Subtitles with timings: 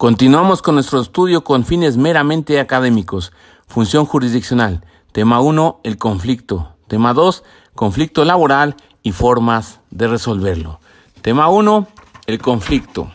[0.00, 3.32] Continuamos con nuestro estudio con fines meramente académicos.
[3.66, 4.82] Función jurisdiccional.
[5.12, 6.74] Tema 1, el conflicto.
[6.88, 7.44] Tema 2,
[7.74, 10.80] conflicto laboral y formas de resolverlo.
[11.20, 11.86] Tema 1,
[12.28, 13.12] el conflicto.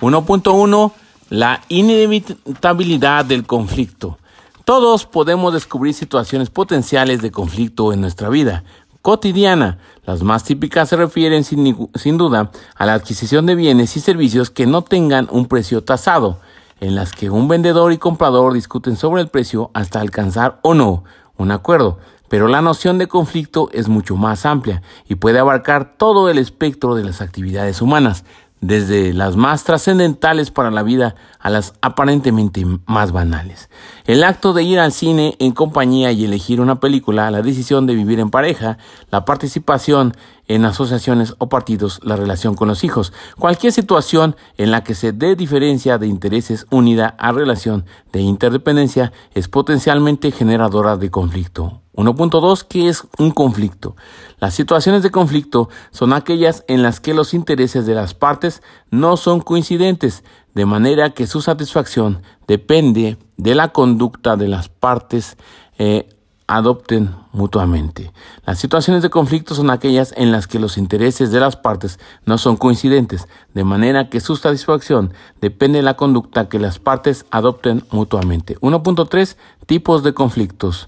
[0.00, 0.92] 1.1,
[1.30, 4.18] la inevitabilidad del conflicto.
[4.64, 8.64] Todos podemos descubrir situaciones potenciales de conflicto en nuestra vida
[9.04, 9.76] cotidiana.
[10.06, 14.48] Las más típicas se refieren sin, sin, duda a la adquisición de bienes y servicios
[14.48, 16.38] que no tengan un precio tasado,
[16.80, 21.04] en las que un vendedor y comprador discuten sobre el precio hasta alcanzar o no
[21.36, 21.98] un acuerdo.
[22.30, 26.94] Pero la noción de conflicto es mucho más amplia y puede abarcar todo el espectro
[26.94, 28.24] de las actividades humanas,
[28.66, 33.68] desde las más trascendentales para la vida a las aparentemente más banales.
[34.06, 37.94] El acto de ir al cine en compañía y elegir una película, la decisión de
[37.94, 38.78] vivir en pareja,
[39.10, 40.16] la participación
[40.48, 45.12] en asociaciones o partidos, la relación con los hijos, cualquier situación en la que se
[45.12, 51.83] dé diferencia de intereses unida a relación de interdependencia es potencialmente generadora de conflicto.
[51.94, 52.64] 1.2.
[52.68, 53.96] ¿Qué es un conflicto?
[54.40, 59.16] Las situaciones de conflicto son aquellas en las que los intereses de las partes no
[59.16, 65.36] son coincidentes, de manera que su satisfacción depende de la conducta de las partes
[65.78, 66.08] eh,
[66.46, 68.12] adopten mutuamente.
[68.44, 72.36] Las situaciones de conflicto son aquellas en las que los intereses de las partes no
[72.36, 77.84] son coincidentes, de manera que su satisfacción depende de la conducta que las partes adopten
[77.90, 78.58] mutuamente.
[78.58, 80.84] 1.3 Tipos de conflictos.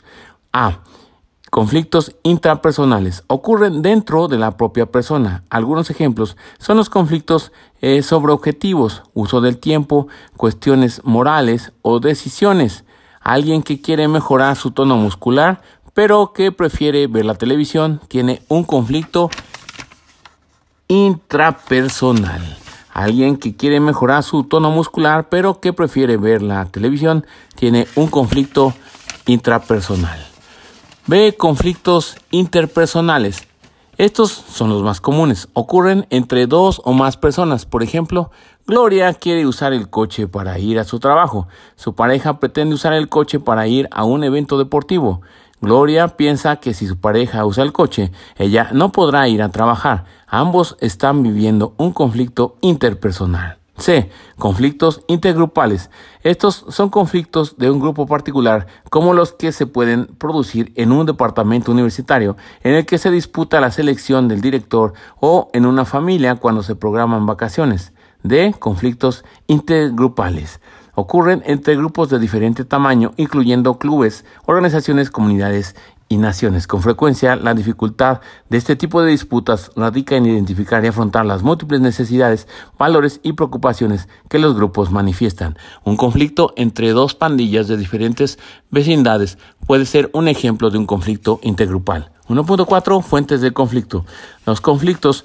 [0.57, 0.81] A.
[1.51, 5.45] Conflictos intrapersonales ocurren dentro de la propia persona.
[5.51, 12.84] Algunos ejemplos son los conflictos eh, sobre objetivos, uso del tiempo, cuestiones morales o decisiones.
[13.21, 15.61] Alguien que quiere mejorar su tono muscular,
[15.93, 19.31] pero que prefiere ver la televisión, tiene un conflicto
[20.89, 22.59] intrapersonal.
[22.95, 28.09] Alguien que quiere mejorar su tono muscular, pero que prefiere ver la televisión, tiene un
[28.09, 28.73] conflicto
[29.27, 30.36] intrapersonal.
[31.09, 31.37] B.
[31.37, 33.47] Conflictos interpersonales.
[33.97, 35.49] Estos son los más comunes.
[35.53, 37.65] Ocurren entre dos o más personas.
[37.65, 38.33] Por ejemplo,
[38.67, 41.47] Gloria quiere usar el coche para ir a su trabajo.
[41.77, 45.21] Su pareja pretende usar el coche para ir a un evento deportivo.
[45.61, 50.06] Gloria piensa que si su pareja usa el coche, ella no podrá ir a trabajar.
[50.27, 53.59] Ambos están viviendo un conflicto interpersonal.
[53.78, 54.10] C.
[54.38, 55.91] Conflictos intergrupales.
[56.22, 61.06] Estos son conflictos de un grupo particular, como los que se pueden producir en un
[61.06, 66.36] departamento universitario, en el que se disputa la selección del director o en una familia
[66.36, 67.92] cuando se programan vacaciones.
[68.22, 68.54] D.
[68.59, 70.60] Conflictos intergrupales.
[70.94, 75.76] Ocurren entre grupos de diferente tamaño, incluyendo clubes, organizaciones, comunidades
[76.09, 76.67] y naciones.
[76.67, 81.43] Con frecuencia, la dificultad de este tipo de disputas radica en identificar y afrontar las
[81.43, 82.47] múltiples necesidades,
[82.78, 85.56] valores y preocupaciones que los grupos manifiestan.
[85.84, 88.39] Un conflicto entre dos pandillas de diferentes
[88.71, 92.11] vecindades puede ser un ejemplo de un conflicto intergrupal.
[92.28, 94.05] 1.4 Fuentes del conflicto.
[94.47, 95.25] Los conflictos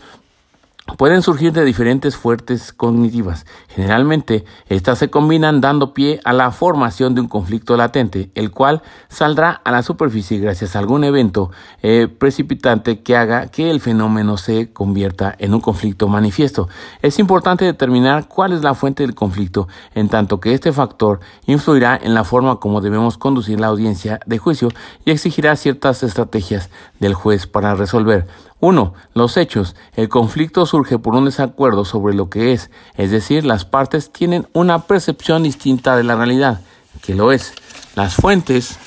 [0.98, 3.46] pueden surgir de diferentes fuertes cognitivas.
[3.70, 8.82] Generalmente, estas se combinan dando pie a la formación de un conflicto latente, el cual
[9.10, 14.38] saldrá a la superficie gracias a algún evento eh, precipitante que haga que el fenómeno
[14.38, 16.70] se convierta en un conflicto manifiesto.
[17.02, 22.00] Es importante determinar cuál es la fuente del conflicto, en tanto que este factor influirá
[22.02, 24.70] en la forma como debemos conducir la audiencia de juicio
[25.06, 26.70] y exigirá ciertas estrategias
[27.00, 28.28] del juez para resolver.
[28.62, 28.94] 1.
[29.14, 29.76] Los hechos.
[29.96, 34.48] El conflicto surge por un desacuerdo sobre lo que es, es decir, las partes tienen
[34.54, 36.62] una percepción distinta de la realidad,
[37.02, 37.54] que lo es.
[37.96, 38.78] Las fuentes.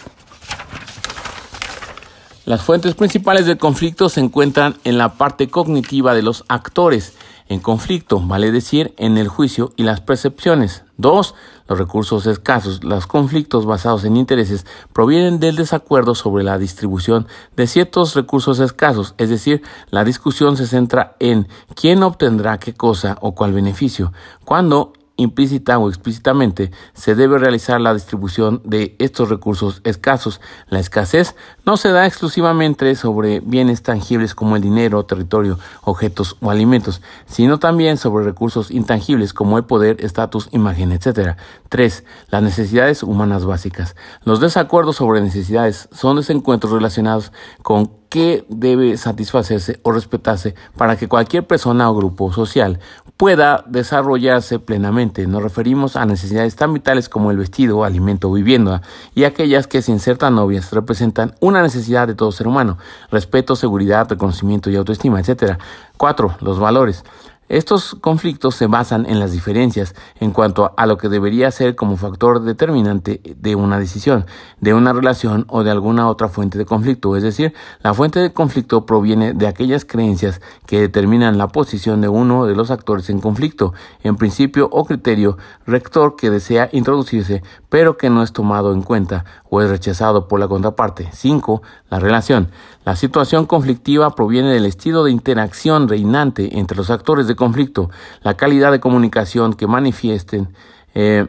[2.47, 7.15] Las fuentes principales del conflicto se encuentran en la parte cognitiva de los actores
[7.49, 10.85] en conflicto, vale decir, en el juicio y las percepciones.
[10.97, 11.35] 2.
[11.69, 12.85] Los recursos escasos.
[12.85, 19.15] Los conflictos basados en intereses provienen del desacuerdo sobre la distribución de ciertos recursos escasos,
[19.19, 24.13] es decir, la discusión se centra en quién obtendrá qué cosa o cuál beneficio.
[24.45, 30.41] Cuando implícita o explícitamente se debe realizar la distribución de estos recursos escasos.
[30.69, 36.51] La escasez no se da exclusivamente sobre bienes tangibles como el dinero, territorio, objetos o
[36.51, 41.37] alimentos, sino también sobre recursos intangibles como el poder, estatus, imagen, etc.
[41.69, 42.05] 3.
[42.31, 43.97] Las necesidades humanas básicas.
[44.25, 51.09] Los desacuerdos sobre necesidades son desencuentros relacionados con qué debe satisfacerse o respetarse para que
[51.09, 52.79] cualquier persona o grupo social
[53.17, 55.27] pueda desarrollarse plenamente.
[55.27, 58.83] Nos referimos a necesidades tan vitales como el vestido, alimento o vivienda
[59.15, 62.79] y aquellas que sin ser tan obvias representan una necesidad de todo ser humano,
[63.11, 65.59] respeto, seguridad, reconocimiento y autoestima, etc.
[65.97, 66.37] 4.
[66.41, 67.05] Los valores.
[67.49, 71.99] Estos conflictos se basan en las diferencias en cuanto a lo que debería ser como
[71.99, 74.25] factor determinante de una decisión,
[74.61, 77.17] de una relación o de alguna otra fuente de conflicto.
[77.17, 77.53] Es decir,
[77.83, 82.55] la fuente de conflicto proviene de aquellas creencias que determinan la posición de uno de
[82.55, 85.37] los actores en conflicto, en principio o criterio
[85.67, 90.41] rector que desea introducirse, pero que no es tomado en cuenta o es rechazado por
[90.41, 91.11] la contraparte.
[91.13, 91.63] 5.
[91.91, 92.49] La relación.
[92.85, 97.91] La situación conflictiva proviene del estilo de interacción reinante entre los actores de conflicto,
[98.23, 100.55] la calidad de comunicación que manifiesten,
[100.95, 101.27] eh,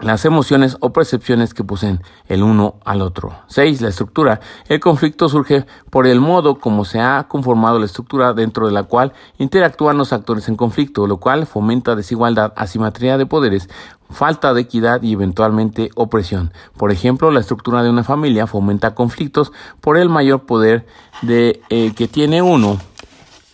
[0.00, 3.34] las emociones o percepciones que poseen el uno al otro.
[3.48, 3.80] 6.
[3.80, 4.40] La estructura.
[4.68, 8.84] El conflicto surge por el modo como se ha conformado la estructura dentro de la
[8.84, 13.68] cual interactúan los actores en conflicto, lo cual fomenta desigualdad, asimetría de poderes,
[14.08, 16.52] falta de equidad y eventualmente opresión.
[16.76, 20.86] Por ejemplo, la estructura de una familia fomenta conflictos por el mayor poder
[21.22, 22.78] de, eh, que tiene uno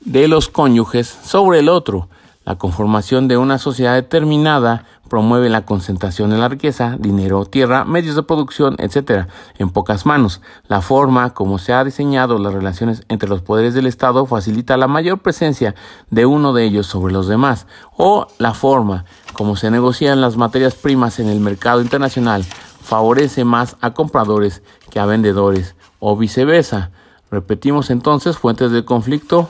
[0.04, 2.08] de los cónyuges sobre el otro.
[2.44, 8.16] La conformación de una sociedad determinada promueve la concentración de la riqueza, dinero, tierra, medios
[8.16, 9.26] de producción, etc.,
[9.58, 10.40] en pocas manos.
[10.68, 14.88] La forma como se ha diseñado las relaciones entre los poderes del Estado facilita la
[14.88, 15.74] mayor presencia
[16.10, 17.66] de uno de ellos sobre los demás,
[17.96, 19.04] o la forma
[19.34, 22.44] como se negocian las materias primas en el mercado internacional
[22.84, 26.90] favorece más a compradores que a vendedores, o viceversa.
[27.30, 29.48] Repetimos entonces fuentes de conflicto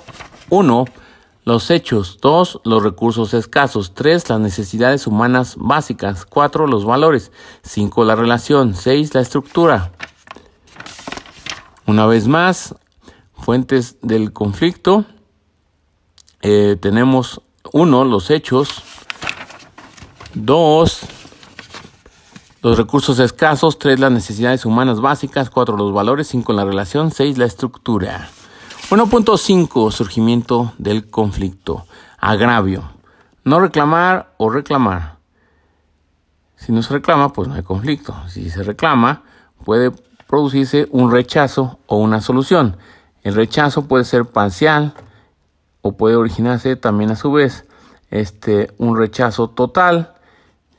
[0.51, 0.85] 1.
[1.45, 2.19] Los hechos.
[2.23, 2.61] 2.
[2.65, 3.93] Los recursos escasos.
[3.95, 4.29] 3.
[4.31, 6.25] Las necesidades humanas básicas.
[6.25, 6.67] 4.
[6.67, 7.33] Los valores.
[7.63, 8.05] 5.
[8.05, 8.75] La relación.
[8.75, 9.15] 6.
[9.15, 9.93] La estructura.
[11.87, 12.75] Una vez más,
[13.35, 15.05] fuentes del conflicto.
[16.41, 17.43] Eh, tenemos
[17.73, 18.05] 1.
[18.05, 18.83] Los hechos.
[20.33, 21.01] 2.
[22.63, 23.79] Los recursos escasos.
[23.79, 24.01] 3.
[24.01, 25.51] Las necesidades humanas básicas.
[25.51, 25.77] 4.
[25.77, 26.27] Los valores.
[26.29, 26.55] 5.
[26.55, 27.11] La relación.
[27.11, 27.37] 6.
[27.37, 28.31] La estructura.
[28.95, 31.85] 1.5 surgimiento del conflicto.
[32.21, 32.93] Agravio.
[33.43, 35.17] No reclamar o reclamar.
[36.55, 38.15] Si no se reclama, pues no hay conflicto.
[38.29, 39.25] Si se reclama,
[39.65, 39.91] puede
[40.29, 42.77] producirse un rechazo o una solución.
[43.25, 44.95] El rechazo puede ser parcial
[45.83, 47.67] o puede originarse también a su vez
[48.13, 50.15] este un rechazo total.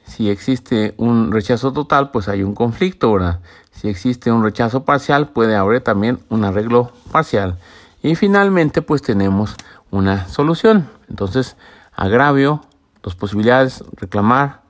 [0.06, 3.42] Si existe un rechazo total, pues hay un conflicto, ¿verdad?
[3.72, 7.58] Si existe un rechazo parcial, puede haber también un arreglo parcial.
[8.06, 9.56] Y finalmente, pues tenemos
[9.90, 10.88] una solución.
[11.10, 11.57] Entonces,
[11.92, 12.62] agravio,
[13.02, 14.62] dos posibilidades, reclamar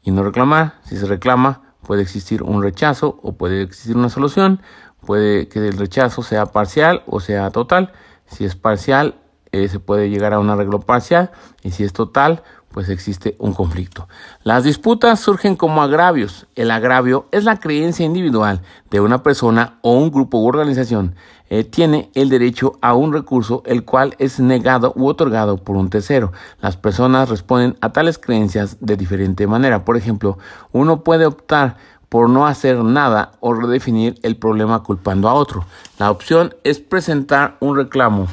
[0.00, 0.80] y no reclamar.
[0.84, 4.62] Si se reclama, puede existir un rechazo o puede existir una solución.
[5.04, 7.92] Puede que el rechazo sea parcial o sea total.
[8.24, 9.19] Si es parcial,
[9.52, 11.30] eh, se puede llegar a un arreglo parcial.
[11.62, 14.08] Y si es total, pues existe un conflicto.
[14.44, 16.46] Las disputas surgen como agravios.
[16.54, 21.14] El agravio es la creencia individual de una persona o un grupo u organización
[21.52, 25.90] eh, tiene el derecho a un recurso el cual es negado u otorgado por un
[25.90, 26.32] tercero.
[26.60, 29.84] Las personas responden a tales creencias de diferente manera.
[29.84, 30.38] Por ejemplo,
[30.70, 31.76] uno puede optar
[32.08, 35.64] por no hacer nada o redefinir el problema culpando a otro.
[35.98, 38.28] La opción es presentar un reclamo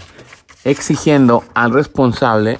[0.63, 2.59] exigiendo al responsable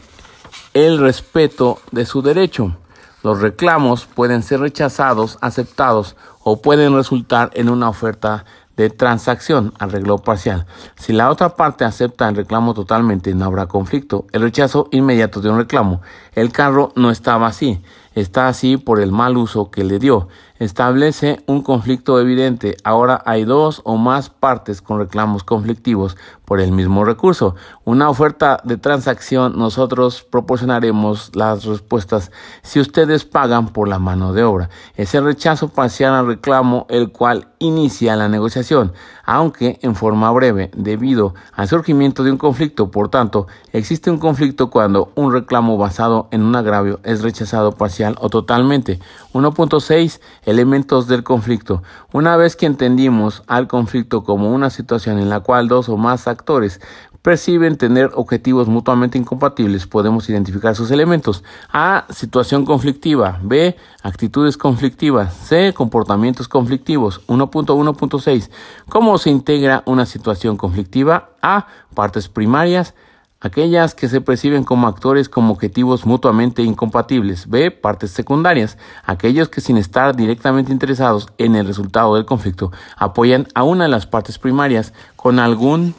[0.74, 2.78] el respeto de su derecho.
[3.24, 8.46] Los reclamos pueden ser rechazados, aceptados o pueden resultar en una oferta
[8.78, 10.68] de transacción, arreglo parcial.
[10.96, 14.28] Si la otra parte acepta el reclamo totalmente, no habrá conflicto.
[14.32, 16.02] El rechazo inmediato de un reclamo.
[16.34, 17.82] El carro no estaba así,
[18.14, 20.28] está así por el mal uso que le dio
[20.60, 22.78] establece un conflicto evidente.
[22.84, 27.56] Ahora hay dos o más partes con reclamos conflictivos por el mismo recurso.
[27.84, 32.32] Una oferta de transacción, nosotros proporcionaremos las respuestas
[32.64, 34.70] si ustedes pagan por la mano de obra.
[34.96, 38.94] Ese rechazo parcial al reclamo, el cual inicia la negociación,
[39.26, 42.92] aunque en forma breve, debido al surgimiento de un conflicto.
[42.92, 48.16] Por tanto, existe un conflicto cuando un reclamo basado en un agravio es rechazado parcial
[48.20, 49.00] o totalmente.
[49.34, 51.84] 1.6 Elementos del conflicto.
[52.14, 56.26] Una vez que entendimos al conflicto como una situación en la cual dos o más
[56.26, 56.80] actores
[57.22, 61.44] perciben tener objetivos mutuamente incompatibles, podemos identificar sus elementos.
[61.74, 62.06] A.
[62.10, 63.40] Situación conflictiva.
[63.44, 63.76] B.
[64.04, 65.34] Actitudes conflictivas.
[65.36, 65.74] C.
[65.74, 67.28] Comportamientos conflictivos.
[67.28, 68.50] 1.1.6.
[68.88, 71.32] ¿Cómo se integra una situación conflictiva?
[71.42, 71.68] A.
[71.94, 72.94] Partes primarias
[73.40, 77.50] aquellas que se perciben como actores como objetivos mutuamente incompatibles.
[77.50, 77.72] B.
[77.72, 83.64] Partes secundarias, aquellos que sin estar directamente interesados en el resultado del conflicto apoyan a
[83.64, 85.94] una de las partes primarias con algún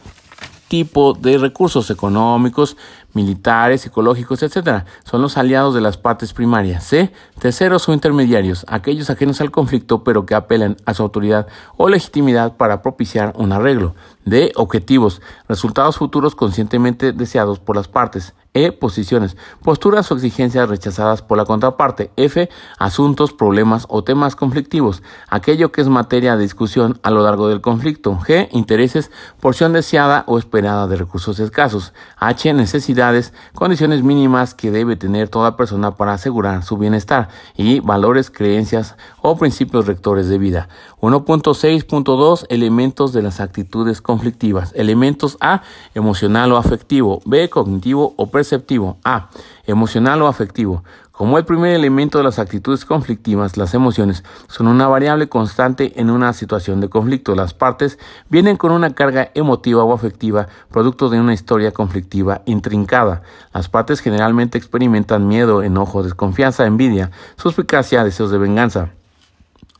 [0.69, 2.77] tipo de recursos económicos,
[3.15, 4.85] militares, psicológicos, etc.
[5.03, 6.85] Son los aliados de las partes primarias.
[6.85, 7.11] C.
[7.41, 12.57] Terceros o intermediarios, aquellos ajenos al conflicto pero que apelan a su autoridad o legitimidad
[12.57, 13.95] para propiciar un arreglo.
[14.29, 14.53] D.
[14.57, 18.35] Objetivos, resultados futuros conscientemente deseados por las partes.
[18.55, 18.73] E.
[18.73, 22.11] Posiciones, posturas o exigencias rechazadas por la contraparte.
[22.17, 22.49] F.
[22.79, 27.61] Asuntos, problemas o temas conflictivos, aquello que es materia de discusión a lo largo del
[27.61, 28.19] conflicto.
[28.19, 28.49] G.
[28.51, 31.93] Intereses, porción deseada o esperada de recursos escasos.
[32.17, 32.53] H.
[32.55, 37.29] Necesidades, condiciones mínimas que debe tener toda persona para asegurar su bienestar.
[37.55, 40.69] Y valores, creencias o principios rectores de vida.
[41.01, 44.73] 1.6.2 Elementos de las actitudes conflictivas.
[44.75, 45.63] Elementos A.
[45.95, 47.23] Emocional o afectivo.
[47.25, 47.49] B.
[47.49, 48.99] Cognitivo o perceptivo.
[49.05, 49.31] A.
[49.67, 50.83] Emocional o afectivo.
[51.13, 56.11] Como el primer elemento de las actitudes conflictivas, las emociones son una variable constante en
[56.11, 57.37] una situación de conflicto.
[57.37, 63.23] Las partes vienen con una carga emotiva o afectiva, producto de una historia conflictiva intrincada.
[63.53, 68.98] Las partes generalmente experimentan miedo, enojo, desconfianza, envidia, suspicacia, deseos de venganza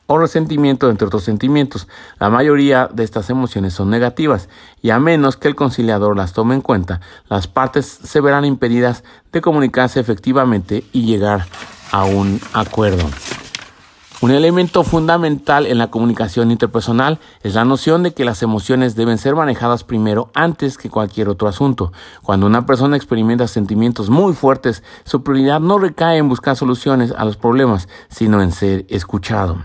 [0.09, 1.87] o resentimiento, entre otros sentimientos.
[2.19, 4.49] La mayoría de estas emociones son negativas
[4.83, 9.05] y a menos que el conciliador las tome en cuenta, las partes se verán impedidas
[9.31, 11.47] de comunicarse efectivamente y llegar
[11.93, 13.05] a un acuerdo.
[14.21, 19.17] Un elemento fundamental en la comunicación interpersonal es la noción de que las emociones deben
[19.17, 21.93] ser manejadas primero antes que cualquier otro asunto.
[22.25, 27.25] Cuando una persona experimenta sentimientos muy fuertes, su prioridad no recae en buscar soluciones a
[27.25, 29.59] los problemas, sino en ser escuchado.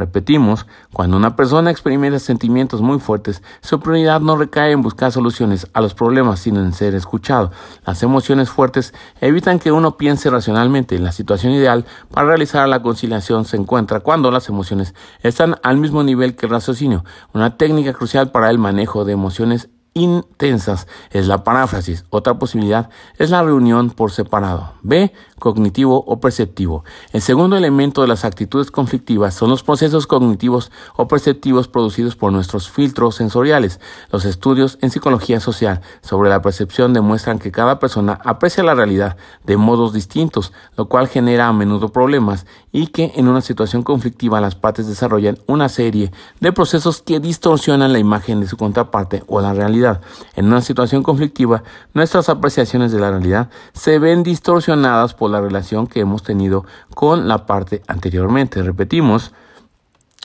[0.00, 0.64] Repetimos,
[0.94, 5.82] cuando una persona experimenta sentimientos muy fuertes, su prioridad no recae en buscar soluciones a
[5.82, 7.50] los problemas, sino en ser escuchado.
[7.84, 10.98] Las emociones fuertes evitan que uno piense racionalmente.
[10.98, 16.02] La situación ideal para realizar la conciliación se encuentra cuando las emociones están al mismo
[16.02, 17.04] nivel que el raciocinio.
[17.34, 22.04] Una técnica crucial para el manejo de emociones intensas es la paráfrasis.
[22.10, 24.72] Otra posibilidad es la reunión por separado.
[24.82, 25.12] B.
[25.40, 26.84] Cognitivo o perceptivo.
[27.12, 32.30] El segundo elemento de las actitudes conflictivas son los procesos cognitivos o perceptivos producidos por
[32.30, 33.80] nuestros filtros sensoriales.
[34.12, 39.16] Los estudios en psicología social sobre la percepción demuestran que cada persona aprecia la realidad
[39.44, 44.40] de modos distintos, lo cual genera a menudo problemas y que en una situación conflictiva
[44.40, 49.40] las partes desarrollan una serie de procesos que distorsionan la imagen de su contraparte o
[49.40, 50.02] la realidad
[50.36, 51.62] en una situación conflictiva,
[51.94, 57.28] nuestras apreciaciones de la realidad se ven distorsionadas por la relación que hemos tenido con
[57.28, 58.62] la parte anteriormente.
[58.62, 59.32] Repetimos,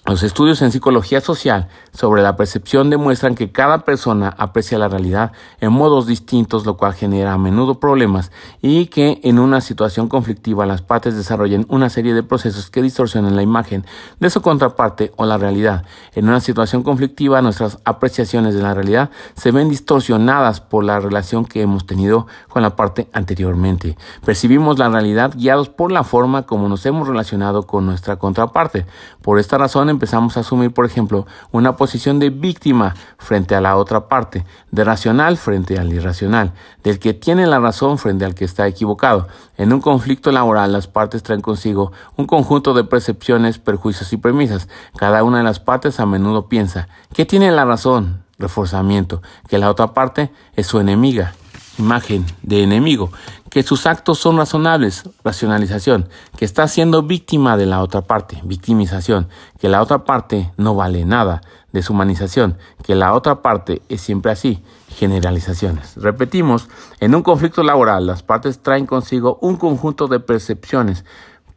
[0.07, 5.31] los estudios en psicología social sobre la percepción demuestran que cada persona aprecia la realidad
[5.61, 8.31] en modos distintos, lo cual genera a menudo problemas
[8.61, 13.35] y que en una situación conflictiva las partes desarrollan una serie de procesos que distorsionan
[13.35, 13.83] la imagen
[14.19, 15.85] de su contraparte o la realidad.
[16.13, 21.45] En una situación conflictiva nuestras apreciaciones de la realidad se ven distorsionadas por la relación
[21.45, 23.97] que hemos tenido con la parte anteriormente.
[24.23, 28.85] Percibimos la realidad guiados por la forma como nos hemos relacionado con nuestra contraparte.
[29.23, 33.75] Por esta razón empezamos a asumir, por ejemplo, una posición de víctima frente a la
[33.75, 38.45] otra parte, de racional frente al irracional, del que tiene la razón frente al que
[38.45, 39.27] está equivocado.
[39.57, 44.67] En un conflicto laboral las partes traen consigo un conjunto de percepciones, perjuicios y premisas.
[44.95, 49.69] Cada una de las partes a menudo piensa que tiene la razón, reforzamiento, que la
[49.69, 51.33] otra parte es su enemiga,
[51.77, 53.11] imagen de enemigo,
[53.49, 59.29] que sus actos son razonables, racionalización, que está siendo víctima de la otra parte, victimización,
[59.59, 61.41] que la otra parte no vale nada,
[61.71, 64.63] deshumanización, que la otra parte es siempre así,
[64.95, 65.95] generalizaciones.
[65.95, 66.67] Repetimos,
[66.99, 71.05] en un conflicto laboral las partes traen consigo un conjunto de percepciones,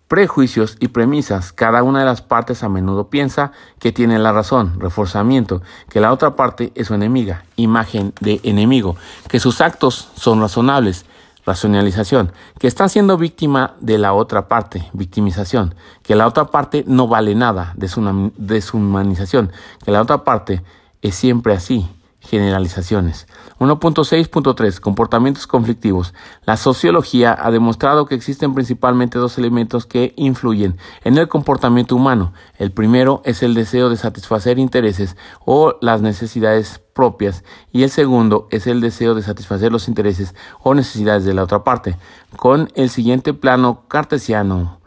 [0.09, 1.53] prejuicios y premisas.
[1.53, 6.13] Cada una de las partes a menudo piensa que tiene la razón, reforzamiento, que la
[6.13, 8.97] otra parte es su enemiga, imagen de enemigo,
[9.29, 11.05] que sus actos son razonables,
[11.45, 17.07] racionalización, que está siendo víctima de la otra parte, victimización, que la otra parte no
[17.07, 19.53] vale nada, deshumanización,
[19.85, 20.63] que la otra parte
[21.01, 21.89] es siempre así,
[22.29, 23.27] generalizaciones.
[23.59, 26.15] 1.6.3 Comportamientos conflictivos.
[26.45, 32.33] La sociología ha demostrado que existen principalmente dos elementos que influyen en el comportamiento humano.
[32.59, 38.49] El primero es el deseo de satisfacer intereses o las necesidades propias y el segundo
[38.51, 41.97] es el deseo de satisfacer los intereses o necesidades de la otra parte.
[42.37, 44.79] Con el siguiente plano cartesiano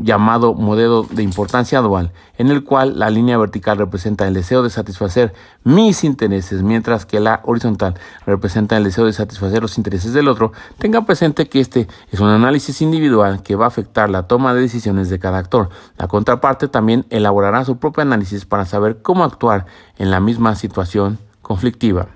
[0.00, 4.70] llamado modelo de importancia dual, en el cual la línea vertical representa el deseo de
[4.70, 5.32] satisfacer
[5.62, 7.94] mis intereses, mientras que la horizontal
[8.26, 12.28] representa el deseo de satisfacer los intereses del otro, tenga presente que este es un
[12.28, 15.68] análisis individual que va a afectar la toma de decisiones de cada actor.
[15.96, 19.66] La contraparte también elaborará su propio análisis para saber cómo actuar
[19.96, 22.08] en la misma situación conflictiva.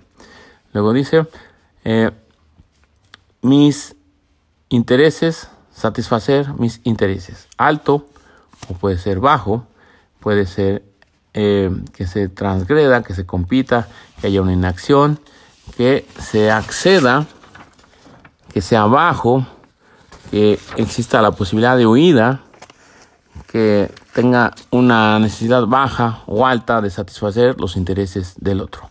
[0.73, 1.27] Luego dice,
[1.85, 2.11] eh,
[3.41, 3.95] mis
[4.69, 5.49] intereses
[5.83, 7.49] satisfacer mis intereses.
[7.57, 8.07] Alto
[8.69, 9.67] o puede ser bajo,
[10.21, 10.85] puede ser
[11.35, 13.89] eh, que se transgreda, que se compita,
[14.21, 15.19] que haya una inacción,
[15.77, 17.27] que se acceda,
[18.53, 19.45] que sea bajo,
[20.31, 22.43] que exista la posibilidad de huida,
[23.49, 28.89] que tenga una necesidad baja o alta de satisfacer los intereses del otro.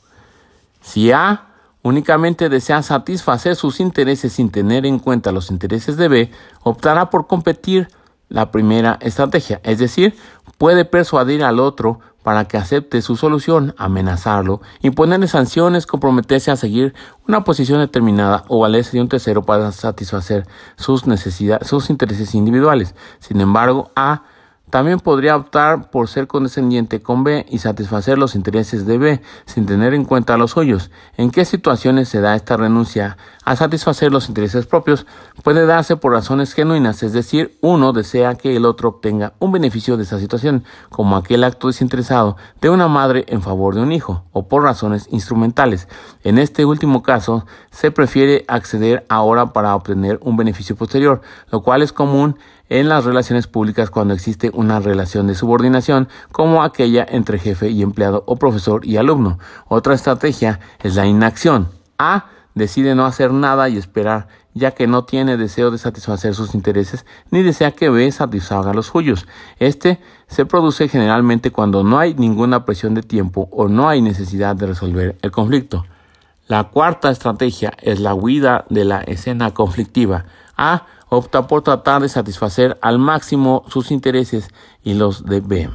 [0.81, 1.50] Si A
[1.83, 6.31] únicamente desea satisfacer sus intereses sin tener en cuenta los intereses de B,
[6.63, 7.89] optará por competir
[8.29, 10.15] la primera estrategia, es decir,
[10.57, 16.93] puede persuadir al otro para que acepte su solución, amenazarlo, imponerle sanciones, comprometerse a seguir
[17.27, 20.45] una posición determinada o valerse de un tercero para satisfacer
[20.75, 22.95] sus necesidades, sus intereses individuales.
[23.19, 24.23] Sin embargo, A
[24.71, 29.65] también podría optar por ser condescendiente con B y satisfacer los intereses de B sin
[29.65, 30.89] tener en cuenta los suyos.
[31.17, 35.05] ¿En qué situaciones se da esta renuncia a satisfacer los intereses propios?
[35.43, 39.97] Puede darse por razones genuinas, es decir, uno desea que el otro obtenga un beneficio
[39.97, 44.23] de esa situación, como aquel acto desinteresado de una madre en favor de un hijo,
[44.31, 45.89] o por razones instrumentales.
[46.23, 51.81] En este último caso, se prefiere acceder ahora para obtener un beneficio posterior, lo cual
[51.81, 52.37] es común
[52.71, 57.81] en las relaciones públicas cuando existe una relación de subordinación como aquella entre jefe y
[57.81, 59.39] empleado o profesor y alumno.
[59.67, 61.67] Otra estrategia es la inacción.
[61.99, 66.55] A decide no hacer nada y esperar, ya que no tiene deseo de satisfacer sus
[66.55, 69.27] intereses ni desea que B satisfaga los suyos.
[69.59, 74.55] Este se produce generalmente cuando no hay ninguna presión de tiempo o no hay necesidad
[74.55, 75.85] de resolver el conflicto.
[76.47, 80.23] La cuarta estrategia es la huida de la escena conflictiva.
[80.55, 84.47] A opta por tratar de satisfacer al máximo sus intereses
[84.81, 85.69] y los de B.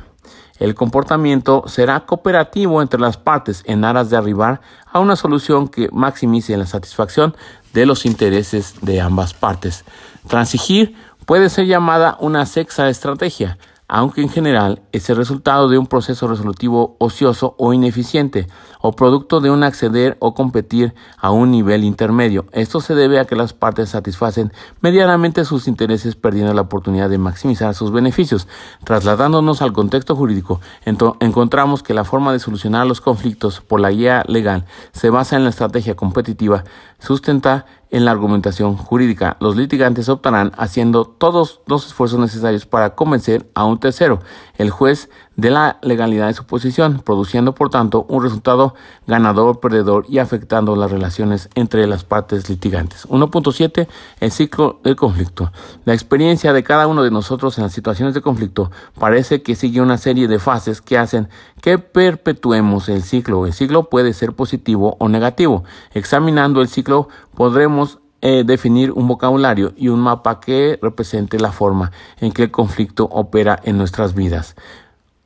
[0.59, 5.90] El comportamiento será cooperativo entre las partes en aras de arribar a una solución que
[5.93, 7.37] maximice la satisfacción
[7.75, 9.85] de los intereses de ambas partes.
[10.26, 15.87] Transigir puede ser llamada una sexta estrategia, aunque en general es el resultado de un
[15.87, 18.47] proceso resolutivo ocioso o ineficiente,
[18.81, 22.47] o producto de un acceder o competir a un nivel intermedio.
[22.52, 27.19] Esto se debe a que las partes satisfacen medianamente sus intereses perdiendo la oportunidad de
[27.19, 28.47] maximizar sus beneficios.
[28.85, 34.25] Trasladándonos al contexto jurídico, encontramos que la forma de solucionar los conflictos por la guía
[34.27, 36.64] legal se basa en la estrategia competitiva,
[36.99, 39.37] sustenta en la argumentación jurídica.
[39.40, 44.20] Los litigantes optarán haciendo todos los esfuerzos necesarios para convencer a un tercero,
[44.59, 48.75] el juez de la legalidad de su posición, produciendo por tanto un resultado
[49.07, 53.07] ganador-perdedor y afectando las relaciones entre las partes litigantes.
[53.09, 53.87] 1.7.
[54.21, 55.53] El ciclo del conflicto.
[55.85, 59.81] La experiencia de cada uno de nosotros en las situaciones de conflicto parece que sigue
[59.81, 61.29] una serie de fases que hacen
[61.61, 63.47] que perpetuemos el ciclo.
[63.47, 65.64] El ciclo puede ser positivo o negativo.
[65.92, 71.93] Examinando el ciclo podremos eh, definir un vocabulario y un mapa que represente la forma
[72.19, 74.57] en que el conflicto opera en nuestras vidas.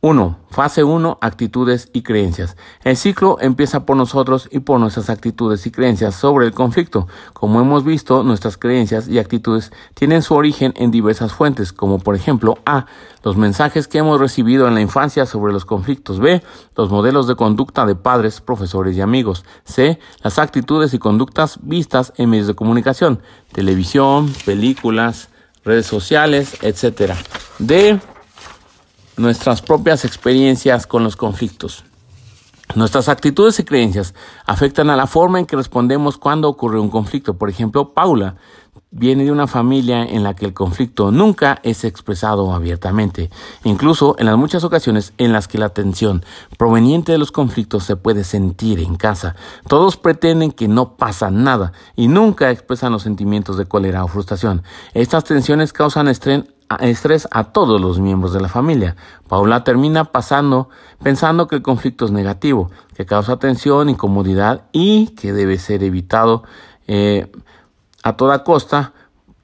[0.02, 0.38] 1.
[0.50, 1.18] Fase 1.
[1.20, 2.56] Actitudes y creencias.
[2.84, 7.06] El ciclo empieza por nosotros y por nuestras actitudes y creencias sobre el conflicto.
[7.34, 12.14] Como hemos visto, nuestras creencias y actitudes tienen su origen en diversas fuentes, como por
[12.16, 12.86] ejemplo A.
[13.22, 16.18] Los mensajes que hemos recibido en la infancia sobre los conflictos.
[16.18, 16.42] B.
[16.76, 19.44] Los modelos de conducta de padres, profesores y amigos.
[19.64, 19.98] C.
[20.22, 23.20] Las actitudes y conductas vistas en medios de comunicación,
[23.52, 25.28] televisión, películas,
[25.62, 27.12] redes sociales, etc.
[27.58, 28.00] D
[29.16, 31.84] nuestras propias experiencias con los conflictos.
[32.76, 34.14] Nuestras actitudes y creencias
[34.46, 37.36] afectan a la forma en que respondemos cuando ocurre un conflicto.
[37.36, 38.36] Por ejemplo, Paula
[38.92, 43.30] viene de una familia en la que el conflicto nunca es expresado abiertamente,
[43.64, 46.24] incluso en las muchas ocasiones en las que la tensión
[46.58, 49.34] proveniente de los conflictos se puede sentir en casa.
[49.68, 54.62] Todos pretenden que no pasa nada y nunca expresan los sentimientos de cólera o frustración.
[54.94, 56.44] Estas tensiones causan estrés
[56.76, 58.96] estrés a todos los miembros de la familia.
[59.28, 60.68] Paula termina pasando
[61.02, 66.44] pensando que el conflicto es negativo, que causa tensión, incomodidad y que debe ser evitado
[66.86, 67.30] eh,
[68.02, 68.92] a toda costa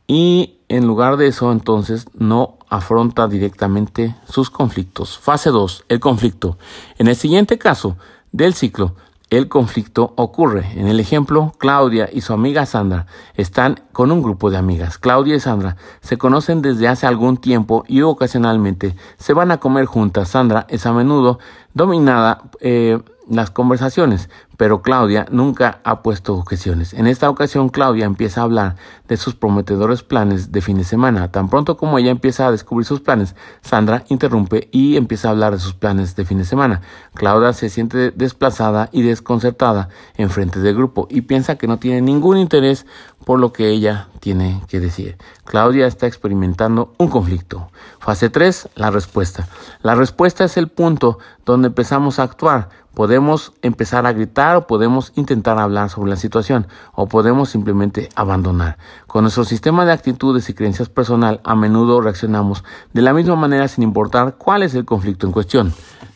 [0.07, 5.19] y en lugar de eso entonces no afronta directamente sus conflictos.
[5.19, 5.85] Fase 2.
[5.89, 6.59] El conflicto.
[6.99, 7.97] En el siguiente caso
[8.33, 8.97] del ciclo,
[9.31, 10.71] el conflicto ocurre.
[10.77, 14.99] En el ejemplo, Claudia y su amiga Sandra están con un grupo de amigas.
[14.99, 19.87] Claudia y Sandra se conocen desde hace algún tiempo y ocasionalmente se van a comer
[19.87, 20.29] juntas.
[20.29, 21.41] Sandra es a menudo
[21.75, 26.95] dominada, eh, las conversaciones, pero Claudia nunca ha puesto objeciones.
[26.95, 28.77] En esta ocasión Claudia empieza a hablar
[29.09, 31.31] de sus prometedores planes de fin de semana.
[31.31, 35.53] Tan pronto como ella empieza a descubrir sus planes, Sandra interrumpe y empieza a hablar
[35.53, 36.81] de sus planes de fin de semana.
[37.15, 42.01] Claudia se siente desplazada y desconcertada en frente del grupo y piensa que no tiene
[42.01, 42.87] ningún interés
[43.25, 45.17] por lo que ella tiene que decir.
[45.45, 47.71] Claudia está experimentando un conflicto.
[47.99, 49.49] Fase 3, la respuesta.
[49.83, 52.69] La respuesta es el punto donde empezamos a actuar.
[52.97, 58.79] Podemos empezar a gritar o podemos intentar hablar sobre la situación o podemos simplemente abandonar.
[59.07, 63.69] Con nuestro sistema de actitudes y creencias personal a menudo reaccionamos de la misma manera
[63.69, 65.75] sin importar cuál es el conflicto en cuestión.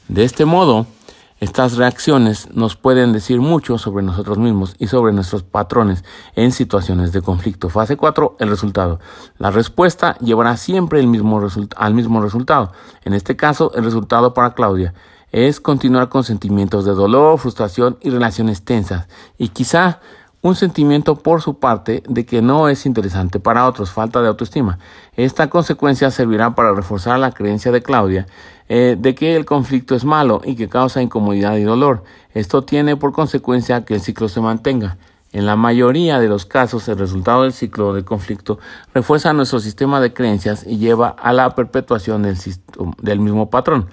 [0.09, 0.87] De este modo,
[1.39, 6.03] estas reacciones nos pueden decir mucho sobre nosotros mismos y sobre nuestros patrones
[6.35, 7.69] en situaciones de conflicto.
[7.69, 9.01] Fase 4, el resultado.
[9.37, 12.73] La respuesta llevará siempre al mismo resultado.
[13.05, 14.95] En este caso, el resultado para Claudia
[15.33, 19.09] es continuar con sentimientos de dolor, frustración y relaciones tensas.
[19.39, 20.01] Y quizá
[20.43, 24.79] un sentimiento por su parte de que no es interesante para otros, falta de autoestima.
[25.15, 28.27] Esta consecuencia servirá para reforzar la creencia de Claudia
[28.69, 32.05] eh, de que el conflicto es malo y que causa incomodidad y dolor.
[32.33, 34.97] Esto tiene por consecuencia que el ciclo se mantenga.
[35.33, 38.59] En la mayoría de los casos, el resultado del ciclo de conflicto
[38.93, 42.37] refuerza nuestro sistema de creencias y lleva a la perpetuación del,
[43.01, 43.89] del mismo patrón.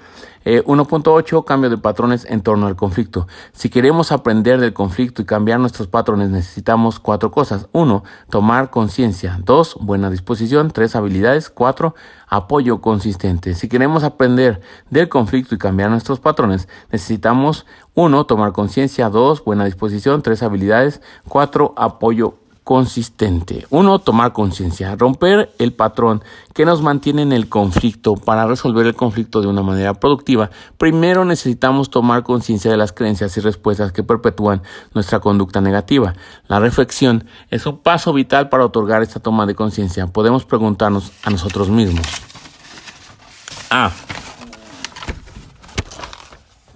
[0.48, 3.28] 1.8 eh, Cambio de patrones en torno al conflicto.
[3.52, 7.68] Si queremos aprender del conflicto y cambiar nuestros patrones, necesitamos cuatro cosas.
[7.74, 8.04] 1.
[8.30, 9.40] Tomar conciencia.
[9.44, 9.78] 2.
[9.82, 10.72] Buena disposición.
[10.72, 10.96] 3.
[10.96, 11.50] Habilidades.
[11.50, 11.94] 4.
[12.28, 13.54] Apoyo consistente.
[13.56, 18.26] Si queremos aprender del conflicto y cambiar nuestros patrones, necesitamos 1.
[18.26, 19.10] Tomar conciencia.
[19.10, 19.44] 2.
[19.44, 20.22] Buena disposición.
[20.22, 20.44] 3.
[20.44, 21.02] Habilidades.
[21.28, 21.74] 4.
[21.76, 23.66] Apoyo consistente.
[23.70, 26.22] Uno, tomar conciencia, romper el patrón
[26.54, 28.16] que nos mantiene en el conflicto.
[28.16, 33.38] Para resolver el conflicto de una manera productiva, primero necesitamos tomar conciencia de las creencias
[33.38, 36.16] y respuestas que perpetúan nuestra conducta negativa.
[36.50, 40.08] La reflexión es un paso vital para otorgar esta toma de conciencia.
[40.08, 42.06] Podemos preguntarnos a nosotros mismos.
[43.70, 43.92] A.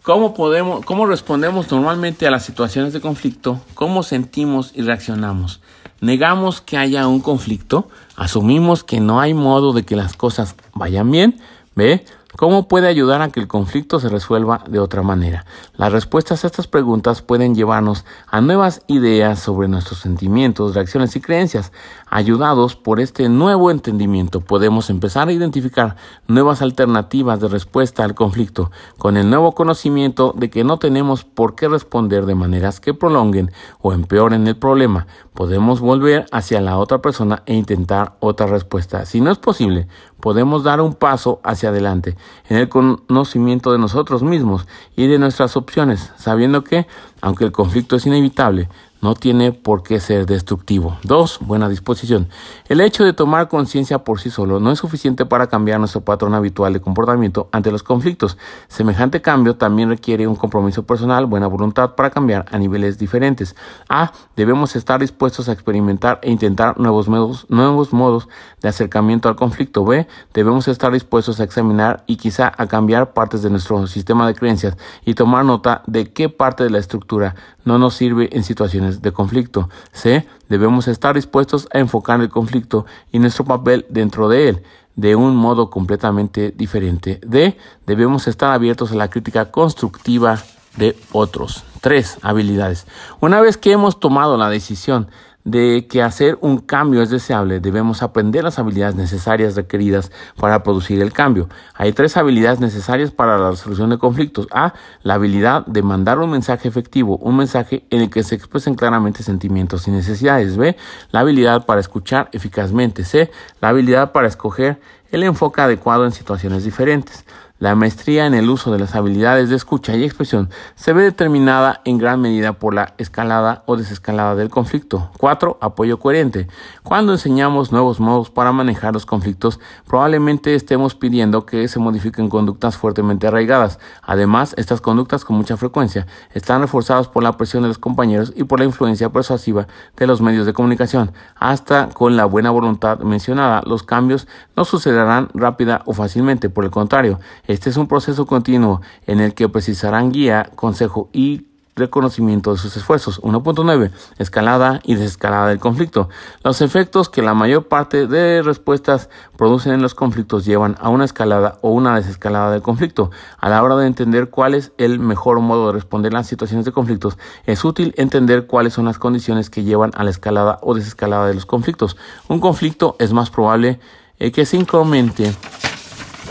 [0.04, 3.60] ¿Cómo podemos, cómo respondemos normalmente a las situaciones de conflicto?
[3.74, 5.60] ¿Cómo sentimos y reaccionamos?
[6.02, 11.10] Negamos que haya un conflicto, asumimos que no hay modo de que las cosas vayan
[11.10, 11.40] bien,
[11.76, 12.04] ¿ve?
[12.38, 15.46] ¿Cómo puede ayudar a que el conflicto se resuelva de otra manera?
[15.76, 21.22] Las respuestas a estas preguntas pueden llevarnos a nuevas ideas sobre nuestros sentimientos, reacciones y
[21.22, 21.74] creencias.
[22.14, 25.96] Ayudados por este nuevo entendimiento, podemos empezar a identificar
[26.28, 31.56] nuevas alternativas de respuesta al conflicto, con el nuevo conocimiento de que no tenemos por
[31.56, 35.08] qué responder de maneras que prolonguen o empeoren el problema.
[35.34, 39.06] Podemos volver hacia la otra persona e intentar otra respuesta.
[39.06, 39.88] Si no es posible,
[40.20, 42.18] podemos dar un paso hacia adelante
[42.50, 46.88] en el conocimiento de nosotros mismos y de nuestras opciones, sabiendo que,
[47.22, 48.68] aunque el conflicto es inevitable,
[49.02, 50.98] no tiene por qué ser destructivo.
[51.04, 52.30] Dos, buena disposición.
[52.68, 56.34] El hecho de tomar conciencia por sí solo no es suficiente para cambiar nuestro patrón
[56.36, 58.38] habitual de comportamiento ante los conflictos.
[58.68, 63.56] Semejante cambio también requiere un compromiso personal, buena voluntad para cambiar a niveles diferentes.
[63.90, 68.30] A, debemos estar dispuestos a experimentar e intentar nuevos modos, nuevos modos
[68.62, 69.84] de acercamiento al conflicto.
[69.84, 74.36] B, debemos estar dispuestos a examinar y quizá a cambiar partes de nuestro sistema de
[74.36, 79.02] creencias y tomar nota de qué parte de la estructura no nos sirve en situaciones
[79.02, 79.70] de conflicto.
[79.92, 80.28] C.
[80.50, 84.64] Debemos estar dispuestos a enfocar el conflicto y nuestro papel dentro de él
[84.96, 87.20] de un modo completamente diferente.
[87.26, 87.58] D.
[87.86, 90.40] Debemos estar abiertos a la crítica constructiva
[90.78, 91.64] de otros.
[91.82, 92.20] 3.
[92.22, 92.86] Habilidades.
[93.20, 95.10] Una vez que hemos tomado la decisión
[95.44, 101.02] de que hacer un cambio es deseable, debemos aprender las habilidades necesarias requeridas para producir
[101.02, 101.50] el cambio.
[101.74, 104.48] Hay tres habilidades necesarias para la resolución de conflictos.
[104.52, 104.74] A,
[105.04, 109.24] la habilidad de mandar un mensaje efectivo, un mensaje en el que se expresen claramente
[109.24, 110.58] sentimientos y necesidades.
[110.58, 110.76] B,
[111.12, 113.04] la habilidad para escuchar eficazmente.
[113.04, 114.80] C, la habilidad para escoger
[115.12, 117.26] el enfoque adecuado en situaciones diferentes.
[117.62, 121.82] La maestría en el uso de las habilidades de escucha y expresión se ve determinada
[121.86, 125.12] en gran medida por la escalada o desescalada del conflicto.
[125.20, 125.60] 4.
[125.62, 126.48] Apoyo coherente.
[126.82, 132.78] Cuando enseñamos nuevos modos para manejar los conflictos, probablemente estemos pidiendo que se modifiquen conductas
[132.78, 133.78] fuertemente arraigadas.
[134.02, 138.44] Además, estas conductas con mucha frecuencia están reforzadas por la presión de los compañeros y
[138.44, 141.12] por la influencia persuasiva de los medios de comunicación.
[141.36, 146.50] Hasta con la buena voluntad mencionada, los cambios no sucederán rápida o fácilmente.
[146.50, 147.20] Por el contrario,
[147.52, 152.76] este es un proceso continuo en el que precisarán guía, consejo y reconocimiento de sus
[152.78, 153.22] esfuerzos.
[153.22, 153.92] 1.9.
[154.18, 156.10] Escalada y desescalada del conflicto.
[156.44, 161.06] Los efectos que la mayor parte de respuestas producen en los conflictos llevan a una
[161.06, 163.12] escalada o una desescalada del conflicto.
[163.38, 166.72] A la hora de entender cuál es el mejor modo de responder las situaciones de
[166.72, 171.28] conflictos, es útil entender cuáles son las condiciones que llevan a la escalada o desescalada
[171.28, 171.98] de los conflictos.
[172.28, 173.80] Un conflicto es más probable
[174.20, 175.34] eh, que se incremente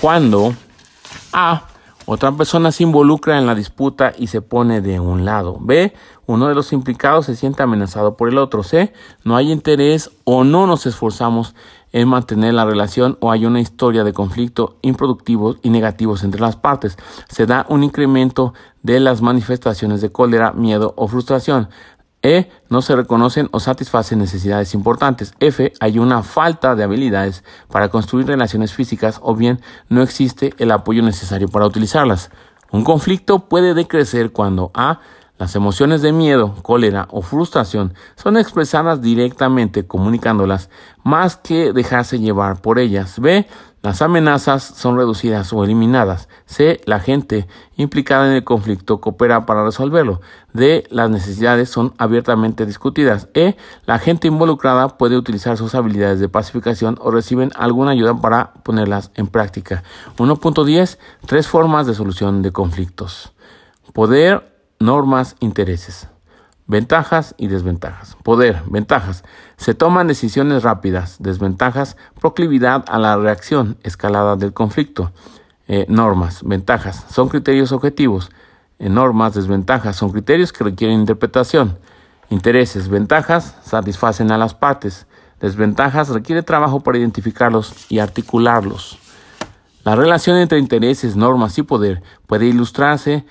[0.01, 0.55] cuando
[1.33, 1.65] A
[2.07, 5.59] otra persona se involucra en la disputa y se pone de un lado.
[5.61, 5.93] B.
[6.27, 8.63] Uno de los implicados se siente amenazado por el otro.
[8.63, 8.93] C.
[9.23, 11.55] No hay interés o no nos esforzamos
[11.93, 16.57] en mantener la relación o hay una historia de conflicto improductivos y negativos entre las
[16.57, 16.97] partes.
[17.29, 21.69] Se da un incremento de las manifestaciones de cólera, miedo o frustración.
[22.23, 22.51] E.
[22.69, 25.33] No se reconocen o satisfacen necesidades importantes.
[25.41, 25.73] F.
[25.81, 31.03] Hay una falta de habilidades para construir relaciones físicas o bien no existe el apoyo
[31.03, 32.31] necesario para utilizarlas.
[32.71, 35.01] Un conflicto puede decrecer cuando A.
[35.39, 40.69] Las emociones de miedo, cólera o frustración son expresadas directamente comunicándolas
[41.03, 43.19] más que dejarse llevar por ellas.
[43.19, 43.47] B.
[43.83, 46.29] Las amenazas son reducidas o eliminadas.
[46.45, 46.83] C.
[46.85, 50.21] La gente implicada en el conflicto coopera para resolverlo.
[50.53, 50.85] D.
[50.91, 53.29] Las necesidades son abiertamente discutidas.
[53.33, 53.57] E.
[53.87, 59.13] La gente involucrada puede utilizar sus habilidades de pacificación o reciben alguna ayuda para ponerlas
[59.15, 59.83] en práctica.
[60.19, 60.99] 1.10.
[61.25, 63.33] Tres formas de solución de conflictos.
[63.95, 64.45] Poder,
[64.79, 66.10] normas, intereses.
[66.71, 68.17] Ventajas y desventajas.
[68.23, 69.25] Poder, ventajas.
[69.57, 71.17] Se toman decisiones rápidas.
[71.19, 75.11] Desventajas, proclividad a la reacción, escalada del conflicto.
[75.67, 77.07] Eh, normas, ventajas.
[77.11, 78.31] Son criterios objetivos.
[78.79, 79.97] Eh, normas, desventajas.
[79.97, 81.77] Son criterios que requieren interpretación.
[82.29, 85.09] Intereses, ventajas, satisfacen a las partes.
[85.41, 88.97] Desventajas, requiere trabajo para identificarlos y articularlos.
[89.83, 93.27] La relación entre intereses, normas y poder puede ilustrarse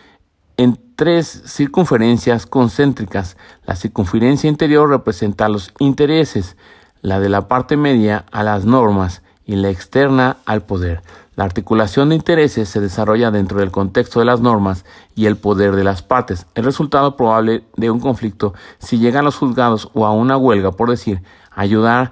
[0.58, 3.38] en tres circunferencias concéntricas.
[3.66, 6.58] La circunferencia interior representa los intereses,
[7.02, 11.02] la de la parte media a las normas y la externa al poder.
[11.38, 14.84] La articulación de intereses se desarrolla dentro del contexto de las normas
[15.16, 16.48] y el poder de las partes.
[16.54, 20.74] El resultado probable de un conflicto, si llega a los juzgados o a una huelga,
[20.74, 22.12] por decir, ayudar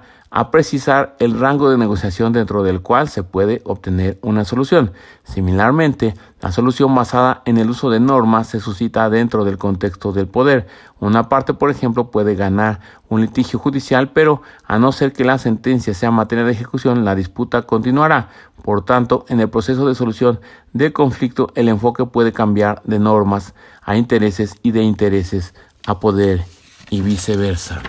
[0.50, 4.92] precisar el rango de negociación dentro del cual se puede obtener una solución.
[5.24, 10.26] Similarmente, la solución basada en el uso de normas se suscita dentro del contexto del
[10.26, 10.66] poder.
[11.00, 15.38] Una parte, por ejemplo, puede ganar un litigio judicial, pero a no ser que la
[15.38, 18.28] sentencia sea materia de ejecución, la disputa continuará.
[18.62, 20.40] Por tanto, en el proceso de solución
[20.74, 25.54] del conflicto, el enfoque puede cambiar de normas a intereses y de intereses
[25.86, 26.44] a poder
[26.90, 27.80] y viceversa.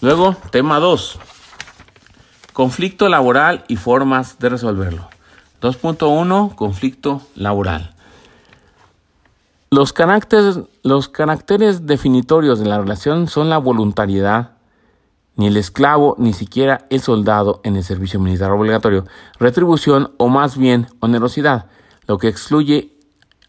[0.00, 1.20] Luego, tema 2
[2.52, 5.08] Conflicto laboral y formas de resolverlo.
[5.62, 6.54] 2.1.
[6.54, 7.94] Conflicto laboral.
[9.70, 14.50] Los caracteres, los caracteres definitorios de la relación son la voluntariedad,
[15.36, 19.06] ni el esclavo, ni siquiera el soldado en el servicio militar obligatorio,
[19.38, 21.66] retribución o más bien onerosidad,
[22.06, 22.92] lo que excluye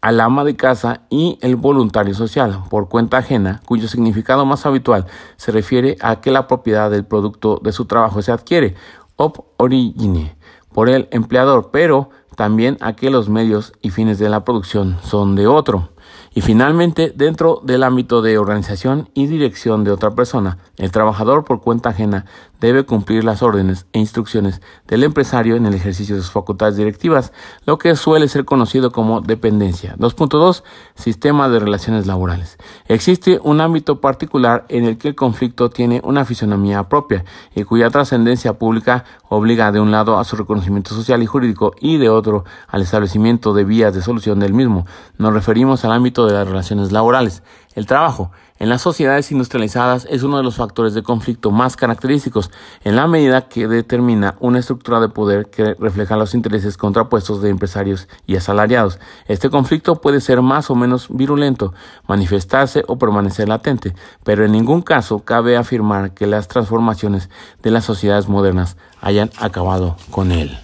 [0.04, 5.06] al ama de casa y el voluntario social por cuenta ajena, cuyo significado más habitual
[5.38, 8.74] se refiere a que la propiedad del producto de su trabajo se adquiere
[9.16, 10.36] op origine
[10.74, 15.36] por el empleador, pero también a que los medios y fines de la producción son
[15.36, 15.88] de otro.
[16.34, 21.62] Y finalmente, dentro del ámbito de organización y dirección de otra persona, el trabajador por
[21.62, 22.26] cuenta ajena
[22.64, 27.30] debe cumplir las órdenes e instrucciones del empresario en el ejercicio de sus facultades directivas,
[27.66, 29.96] lo que suele ser conocido como dependencia.
[29.98, 30.62] 2.2.
[30.94, 32.56] Sistema de relaciones laborales.
[32.88, 37.90] Existe un ámbito particular en el que el conflicto tiene una fisonomía propia y cuya
[37.90, 42.44] trascendencia pública obliga de un lado a su reconocimiento social y jurídico y de otro
[42.68, 44.86] al establecimiento de vías de solución del mismo.
[45.18, 47.42] Nos referimos al ámbito de las relaciones laborales.
[47.74, 52.52] El trabajo en las sociedades industrializadas es uno de los factores de conflicto más característicos
[52.84, 57.50] en la medida que determina una estructura de poder que refleja los intereses contrapuestos de
[57.50, 59.00] empresarios y asalariados.
[59.26, 61.74] Este conflicto puede ser más o menos virulento,
[62.06, 67.84] manifestarse o permanecer latente, pero en ningún caso cabe afirmar que las transformaciones de las
[67.84, 70.56] sociedades modernas hayan acabado con él.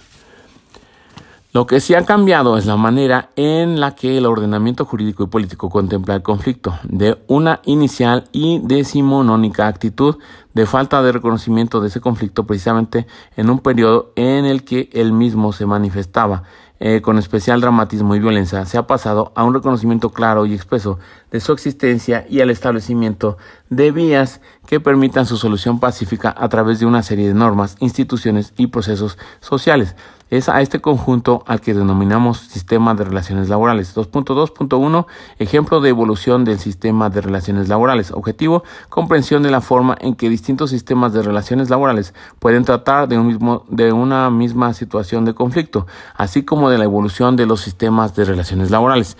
[1.53, 5.27] Lo que sí ha cambiado es la manera en la que el ordenamiento jurídico y
[5.27, 10.15] político contempla el conflicto, de una inicial y decimonónica actitud
[10.53, 15.11] de falta de reconocimiento de ese conflicto precisamente en un periodo en el que él
[15.11, 16.43] mismo se manifestaba.
[16.79, 20.99] Eh, con especial dramatismo y violencia, se ha pasado a un reconocimiento claro y expreso
[21.31, 23.37] de su existencia y al establecimiento
[23.69, 28.53] de vías que permitan su solución pacífica a través de una serie de normas, instituciones
[28.57, 29.95] y procesos sociales.
[30.29, 33.93] Es a este conjunto al que denominamos sistema de relaciones laborales.
[33.95, 35.05] 2.2.1
[35.39, 38.11] Ejemplo de evolución del sistema de relaciones laborales.
[38.11, 43.17] Objetivo, comprensión de la forma en que distintos sistemas de relaciones laborales pueden tratar de,
[43.17, 47.59] un mismo, de una misma situación de conflicto, así como de la evolución de los
[47.59, 49.17] sistemas de relaciones laborales.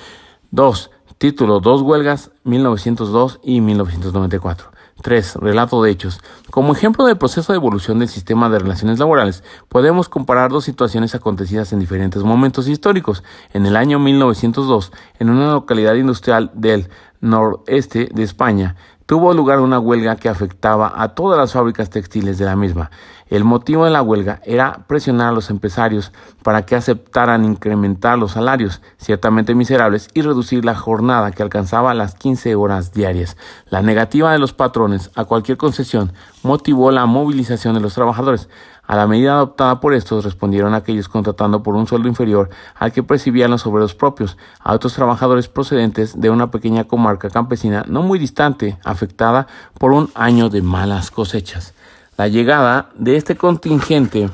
[0.52, 0.92] 2.
[1.22, 4.72] Título, dos huelgas, 1902 y 1994.
[5.04, 5.36] 3.
[5.36, 6.20] Relato de hechos.
[6.50, 11.14] Como ejemplo del proceso de evolución del sistema de relaciones laborales, podemos comparar dos situaciones
[11.14, 13.24] acontecidas en diferentes momentos históricos.
[13.54, 18.76] En el año 1902, en una localidad industrial del noreste de España,
[19.12, 22.92] tuvo lugar una huelga que afectaba a todas las fábricas textiles de la misma.
[23.28, 28.32] El motivo de la huelga era presionar a los empresarios para que aceptaran incrementar los
[28.32, 33.36] salarios, ciertamente miserables, y reducir la jornada que alcanzaba las 15 horas diarias.
[33.66, 38.48] La negativa de los patrones a cualquier concesión motivó la movilización de los trabajadores.
[38.92, 43.04] A la medida adoptada por estos respondieron aquellos contratando por un sueldo inferior al que
[43.04, 48.20] percibían los obreros propios, a otros trabajadores procedentes de una pequeña comarca campesina no muy
[48.20, 49.48] distante, afectada
[49.80, 51.74] por un año de malas cosechas.
[52.18, 54.30] La llegada de este contingente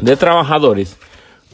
[0.00, 0.96] de trabajadores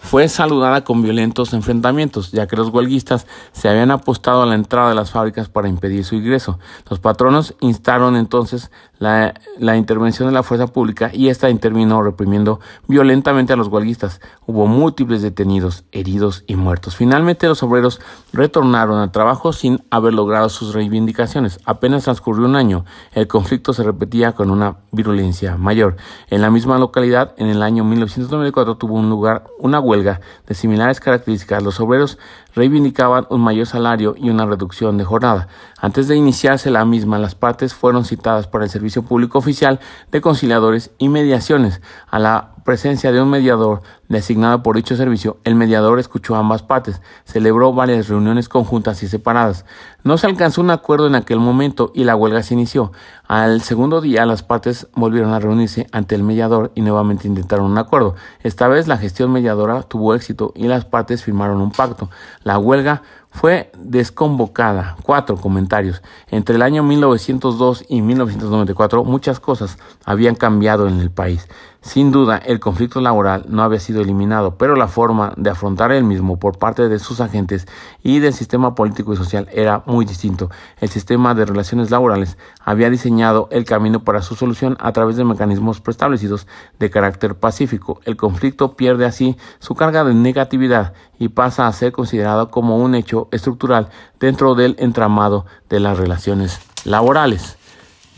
[0.00, 4.88] fue saludada con violentos enfrentamientos, ya que los huelguistas se habían apostado a la entrada
[4.88, 6.58] de las fábricas para impedir su ingreso.
[6.88, 13.54] Los patronos instaron entonces la, intervención de la fuerza pública y esta intervino reprimiendo violentamente
[13.54, 14.20] a los huelguistas.
[14.46, 16.96] Hubo múltiples detenidos, heridos y muertos.
[16.96, 18.00] Finalmente los obreros
[18.34, 21.60] retornaron al trabajo sin haber logrado sus reivindicaciones.
[21.64, 25.96] Apenas transcurrió un año, el conflicto se repetía con una virulencia mayor.
[26.28, 31.00] En la misma localidad, en el año 1994 tuvo un lugar una huelga de similares
[31.00, 31.62] características.
[31.62, 32.18] Los obreros
[32.54, 35.48] reivindicaban un mayor salario y una reducción de jornada.
[35.80, 40.20] Antes de iniciarse la misma, las partes fueron citadas por el Servicio Público Oficial de
[40.20, 41.80] Conciliadores y Mediaciones.
[42.08, 46.62] A la presencia de un mediador designado por dicho servicio, el mediador escuchó a ambas
[46.62, 49.64] partes, celebró varias reuniones conjuntas y separadas.
[50.02, 52.92] No se alcanzó un acuerdo en aquel momento y la huelga se inició.
[53.28, 57.78] Al segundo día las partes volvieron a reunirse ante el mediador y nuevamente intentaron un
[57.78, 58.14] acuerdo.
[58.42, 62.10] Esta vez la gestión mediadora tuvo éxito y las partes firmaron un pacto.
[62.42, 64.96] La huelga fue desconvocada.
[65.02, 66.02] Cuatro comentarios.
[66.30, 71.46] Entre el año 1902 y 1994 muchas cosas habían cambiado en el país.
[71.82, 76.04] Sin duda, el conflicto laboral no había sido eliminado, pero la forma de afrontar el
[76.04, 77.66] mismo por parte de sus agentes
[78.02, 80.50] y del sistema político y social era muy distinto.
[80.78, 85.24] El sistema de relaciones laborales había diseñado el camino para su solución a través de
[85.24, 86.46] mecanismos preestablecidos
[86.78, 88.00] de carácter pacífico.
[88.04, 92.94] El conflicto pierde así su carga de negatividad y pasa a ser considerado como un
[92.94, 93.88] hecho estructural
[94.20, 97.56] dentro del entramado de las relaciones laborales.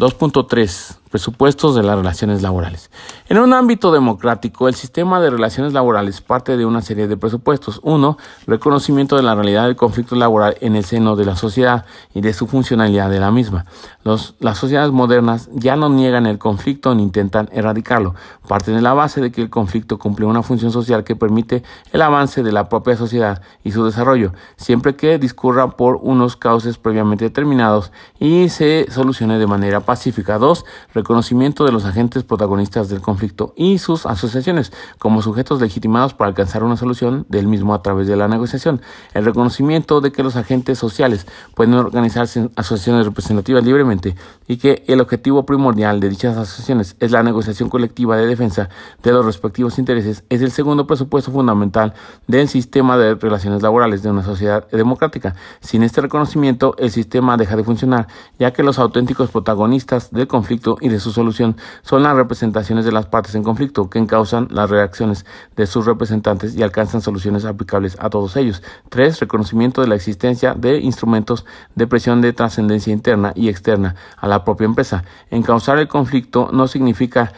[0.00, 2.90] 2.3 Presupuestos de las relaciones laborales.
[3.28, 7.80] En un ámbito democrático, el sistema de relaciones laborales parte de una serie de presupuestos.
[7.82, 12.22] Uno, reconocimiento de la realidad del conflicto laboral en el seno de la sociedad y
[12.22, 13.66] de su funcionalidad de la misma.
[14.04, 18.14] Los, las sociedades modernas ya no niegan el conflicto ni intentan erradicarlo.
[18.48, 22.00] Parten de la base de que el conflicto cumple una función social que permite el
[22.00, 27.26] avance de la propia sociedad y su desarrollo, siempre que discurra por unos cauces previamente
[27.26, 30.38] determinados y se solucione de manera pacífica.
[30.38, 30.64] Dos,
[31.02, 36.64] reconocimiento de los agentes protagonistas del conflicto y sus asociaciones como sujetos legitimados para alcanzar
[36.64, 38.80] una solución del mismo a través de la negociación.
[39.14, 44.16] El reconocimiento de que los agentes sociales pueden organizarse en asociaciones representativas libremente
[44.48, 48.68] y que el objetivo primordial de dichas asociaciones es la negociación colectiva de defensa
[49.02, 51.94] de los respectivos intereses es el segundo presupuesto fundamental
[52.26, 55.34] del sistema de relaciones laborales de una sociedad democrática.
[55.60, 58.06] Sin este reconocimiento, el sistema deja de funcionar,
[58.38, 62.92] ya que los auténticos protagonistas del conflicto y de su solución son las representaciones de
[62.92, 65.26] las partes en conflicto que encausan las reacciones
[65.56, 68.62] de sus representantes y alcanzan soluciones aplicables a todos ellos.
[68.88, 74.28] Tres, Reconocimiento de la existencia de instrumentos de presión de trascendencia interna y externa a
[74.28, 75.04] la propia empresa.
[75.30, 77.32] Encauzar el conflicto no significa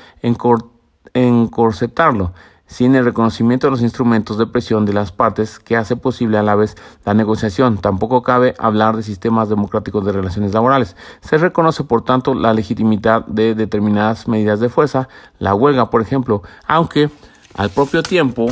[1.13, 2.33] encorsetarlo,
[2.75, 6.43] sin el reconocimiento de los instrumentos de presión de las partes que hace posible a
[6.43, 7.79] la vez la negociación.
[7.79, 10.97] Tampoco cabe hablar de sistemas democráticos de relaciones laborales.
[11.21, 15.09] Se reconoce, por tanto, la legitimidad de determinadas medidas de fuerza,
[15.39, 17.11] la huelga, por ejemplo, aunque
[17.55, 18.49] al propio tiempo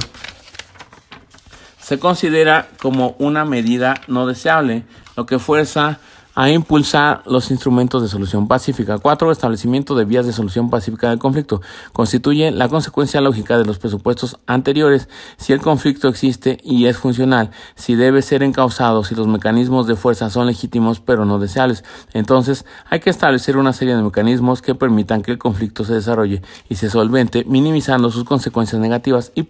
[1.80, 4.84] se considera como una medida no deseable,
[5.16, 5.98] lo que fuerza
[6.34, 8.98] a impulsar los instrumentos de solución pacífica.
[8.98, 9.30] 4.
[9.30, 11.60] Establecimiento de vías de solución pacífica del conflicto.
[11.92, 17.50] Constituye la consecuencia lógica de los presupuestos anteriores si el conflicto existe y es funcional,
[17.74, 21.84] si debe ser encausado, si los mecanismos de fuerza son legítimos pero no deseables.
[22.14, 26.42] Entonces hay que establecer una serie de mecanismos que permitan que el conflicto se desarrolle
[26.68, 29.46] y se solvente, minimizando sus consecuencias negativas y,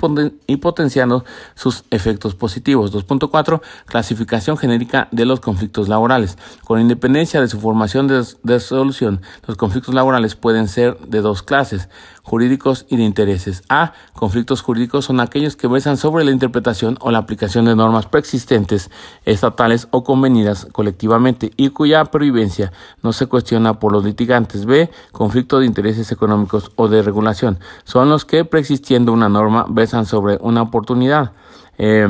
[0.47, 2.93] y potenciando sus efectos positivos.
[2.93, 3.61] 2.4.
[3.87, 6.37] Clasificación genérica de los conflictos laborales.
[6.73, 11.91] Con independencia de su formación de, solución, los conflictos laborales pueden ser de dos clases,
[12.23, 13.63] jurídicos y de intereses.
[13.69, 13.93] A.
[14.15, 18.91] Conflictos jurídicos son aquellos que versan sobre la interpretación o la aplicación de normas preexistentes,
[19.27, 24.65] estatales o convenidas colectivamente y cuya pervivencia no se cuestiona por los litigantes.
[24.65, 24.91] B.
[25.11, 30.39] Conflicto de intereses económicos o de regulación son los que preexistiendo una norma versan sobre
[30.41, 31.33] una oportunidad.
[31.77, 32.09] Eh,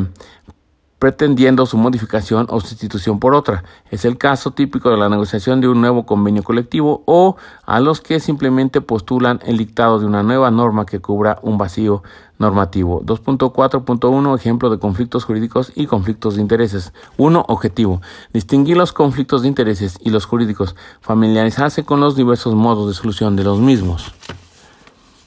[1.02, 3.64] pretendiendo su modificación o sustitución por otra.
[3.90, 7.34] Es el caso típico de la negociación de un nuevo convenio colectivo o
[7.66, 12.04] a los que simplemente postulan el dictado de una nueva norma que cubra un vacío
[12.38, 13.02] normativo.
[13.02, 16.92] 2.4.1 Ejemplo de conflictos jurídicos y conflictos de intereses.
[17.16, 17.46] 1.
[17.48, 18.00] Objetivo.
[18.32, 20.76] Distinguir los conflictos de intereses y los jurídicos.
[21.00, 24.12] Familiarizarse con los diversos modos de solución de los mismos.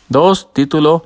[0.08, 0.54] 2.
[0.54, 1.04] Título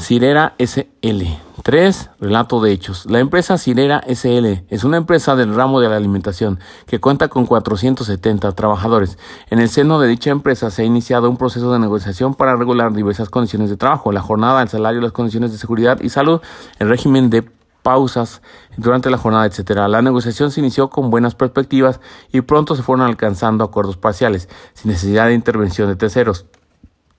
[0.00, 1.24] Cirera SL.
[1.64, 2.10] 3.
[2.20, 3.04] Relato de hechos.
[3.06, 7.46] La empresa Cirera SL es una empresa del ramo de la alimentación que cuenta con
[7.46, 9.18] 470 trabajadores.
[9.50, 12.92] En el seno de dicha empresa se ha iniciado un proceso de negociación para regular
[12.92, 16.40] diversas condiciones de trabajo, la jornada, el salario, las condiciones de seguridad y salud,
[16.78, 17.42] el régimen de
[17.82, 18.40] pausas
[18.76, 19.88] durante la jornada, etcétera.
[19.88, 22.00] La negociación se inició con buenas perspectivas
[22.32, 26.46] y pronto se fueron alcanzando acuerdos parciales, sin necesidad de intervención de terceros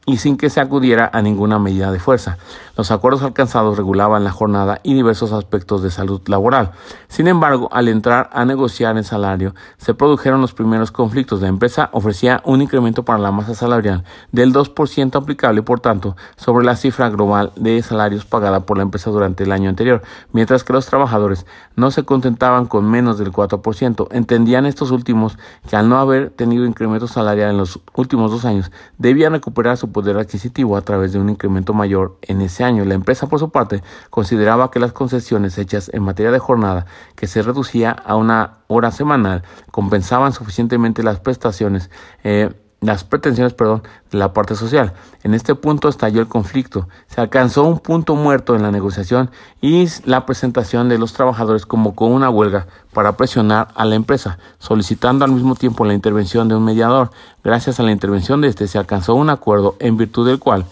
[0.09, 2.37] y sin que se acudiera a ninguna medida de fuerza.
[2.75, 6.71] Los acuerdos alcanzados regulaban la jornada y diversos aspectos de salud laboral.
[7.09, 11.41] Sin embargo, al entrar a negociar el salario, se produjeron los primeros conflictos.
[11.41, 16.65] La empresa ofrecía un incremento para la masa salarial del 2% aplicable, por tanto, sobre
[16.65, 20.01] la cifra global de salarios pagada por la empresa durante el año anterior,
[20.31, 21.45] mientras que los trabajadores
[21.75, 24.07] no se contentaban con menos del 4%.
[24.11, 25.37] Entendían estos últimos
[25.69, 29.91] que al no haber tenido incremento salarial en los últimos dos años, debían recuperar su
[29.99, 33.49] poder adquisitivo a través de un incremento mayor en ese año la empresa, por su
[33.49, 36.85] parte, consideraba que las concesiones hechas en materia de jornada,
[37.15, 41.89] que se reducía a una hora semanal, compensaban suficientemente las prestaciones.
[42.23, 42.49] Eh,
[42.81, 44.93] las pretensiones, perdón, de la parte social.
[45.23, 46.87] En este punto estalló el conflicto.
[47.07, 52.05] Se alcanzó un punto muerto en la negociación y la presentación de los trabajadores convocó
[52.05, 56.63] una huelga para presionar a la empresa, solicitando al mismo tiempo la intervención de un
[56.63, 57.11] mediador.
[57.43, 60.65] Gracias a la intervención de este se alcanzó un acuerdo en virtud del cual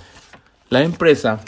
[0.69, 1.39] la empresa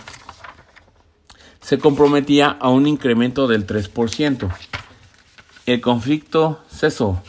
[1.60, 4.50] se comprometía a un incremento del 3%.
[5.66, 7.22] El conflicto cesó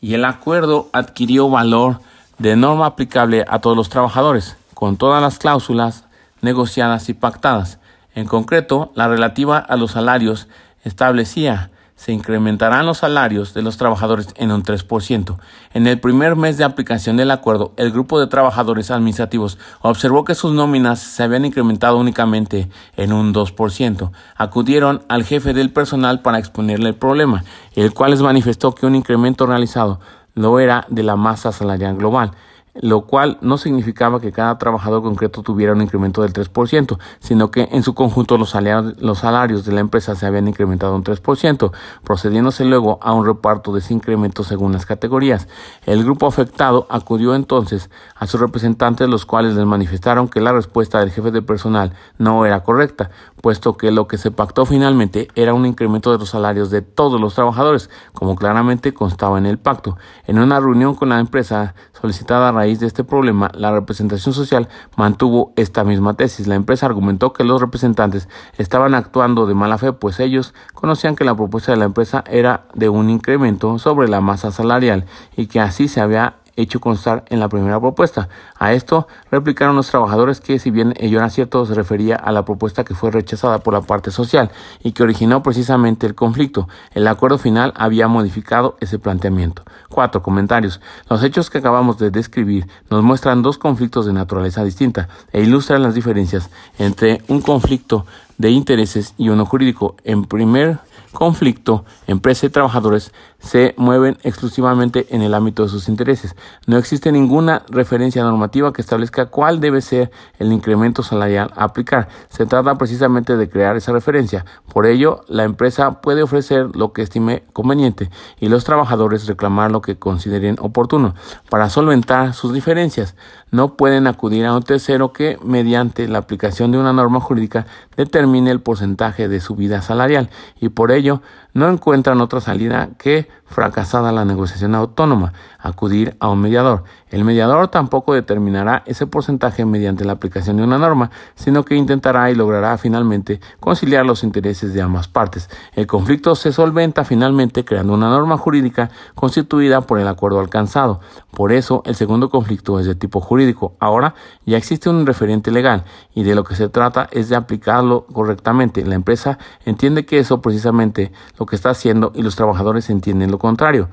[0.00, 2.00] y el acuerdo adquirió valor
[2.38, 6.04] de norma aplicable a todos los trabajadores, con todas las cláusulas
[6.40, 7.78] negociadas y pactadas.
[8.14, 10.48] En concreto, la relativa a los salarios
[10.84, 15.36] establecía se incrementarán los salarios de los trabajadores en un 3%.
[15.74, 20.36] En el primer mes de aplicación del acuerdo, el grupo de trabajadores administrativos observó que
[20.36, 24.12] sus nóminas se habían incrementado únicamente en un 2%.
[24.36, 27.42] Acudieron al jefe del personal para exponerle el problema,
[27.74, 29.98] el cual les manifestó que un incremento realizado
[30.38, 32.32] lo era de la masa salarial global
[32.80, 37.68] lo cual no significaba que cada trabajador concreto tuviera un incremento del 3%, sino que
[37.72, 41.72] en su conjunto los salarios, de la empresa se habían incrementado un 3%,
[42.04, 45.48] procediéndose luego a un reparto de ese incremento según las categorías.
[45.86, 51.00] El grupo afectado acudió entonces a sus representantes, los cuales les manifestaron que la respuesta
[51.00, 53.10] del jefe de personal no era correcta,
[53.40, 57.20] puesto que lo que se pactó finalmente era un incremento de los salarios de todos
[57.20, 59.96] los trabajadores, como claramente constaba en el pacto.
[60.26, 64.68] En una reunión con la empresa solicitada a raíz de este problema, la representación social
[64.96, 66.46] mantuvo esta misma tesis.
[66.46, 71.24] La empresa argumentó que los representantes estaban actuando de mala fe, pues ellos conocían que
[71.24, 75.60] la propuesta de la empresa era de un incremento sobre la masa salarial y que
[75.60, 78.28] así se había hecho constar en la primera propuesta.
[78.58, 82.44] A esto replicaron los trabajadores que si bien ello era cierto se refería a la
[82.44, 84.50] propuesta que fue rechazada por la parte social
[84.82, 86.68] y que originó precisamente el conflicto.
[86.92, 89.62] El acuerdo final había modificado ese planteamiento.
[89.88, 90.80] Cuatro comentarios.
[91.08, 95.82] Los hechos que acabamos de describir nos muestran dos conflictos de naturaleza distinta e ilustran
[95.82, 98.04] las diferencias entre un conflicto
[98.36, 99.96] de intereses y uno jurídico.
[100.04, 100.78] En primer
[101.12, 106.34] conflicto, empresa y trabajadores se mueven exclusivamente en el ámbito de sus intereses.
[106.66, 112.08] No existe ninguna referencia normativa que establezca cuál debe ser el incremento salarial a aplicar.
[112.28, 114.44] Se trata precisamente de crear esa referencia.
[114.72, 119.82] Por ello, la empresa puede ofrecer lo que estime conveniente y los trabajadores reclamar lo
[119.82, 121.14] que consideren oportuno.
[121.48, 123.14] Para solventar sus diferencias,
[123.50, 127.66] no pueden acudir a un tercero que, mediante la aplicación de una norma jurídica,
[127.98, 131.20] determine el porcentaje de subida salarial y por ello
[131.52, 136.84] no encuentran otra salida que, fracasada la negociación autónoma, acudir a un mediador.
[137.10, 142.30] El mediador tampoco determinará ese porcentaje mediante la aplicación de una norma, sino que intentará
[142.30, 145.48] y logrará finalmente conciliar los intereses de ambas partes.
[145.74, 151.00] El conflicto se solventa finalmente creando una norma jurídica constituida por el acuerdo alcanzado.
[151.30, 153.74] Por eso, el segundo conflicto es de tipo jurídico.
[153.78, 155.84] Ahora ya existe un referente legal
[156.14, 158.84] y de lo que se trata es de aplicarlo correctamente.
[158.84, 163.37] La empresa entiende que eso precisamente lo que está haciendo y los trabajadores entienden lo
[163.38, 163.88] contrario.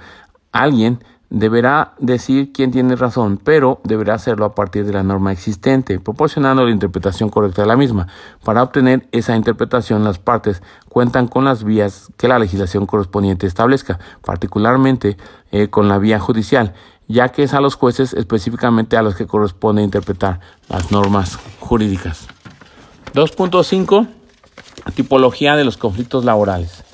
[0.51, 5.99] Alguien deberá decir quién tiene razón, pero deberá hacerlo a partir de la norma existente,
[5.99, 8.07] proporcionando la interpretación correcta de la misma.
[8.43, 13.99] Para obtener esa interpretación, las partes cuentan con las vías que la legislación correspondiente establezca,
[14.23, 15.17] particularmente
[15.51, 16.73] eh, con la vía judicial,
[17.07, 20.39] ya que es a los jueces específicamente a los que corresponde interpretar
[20.69, 22.27] las normas jurídicas.
[23.13, 24.07] 2.5
[24.93, 26.84] Tipología de los conflictos laborales.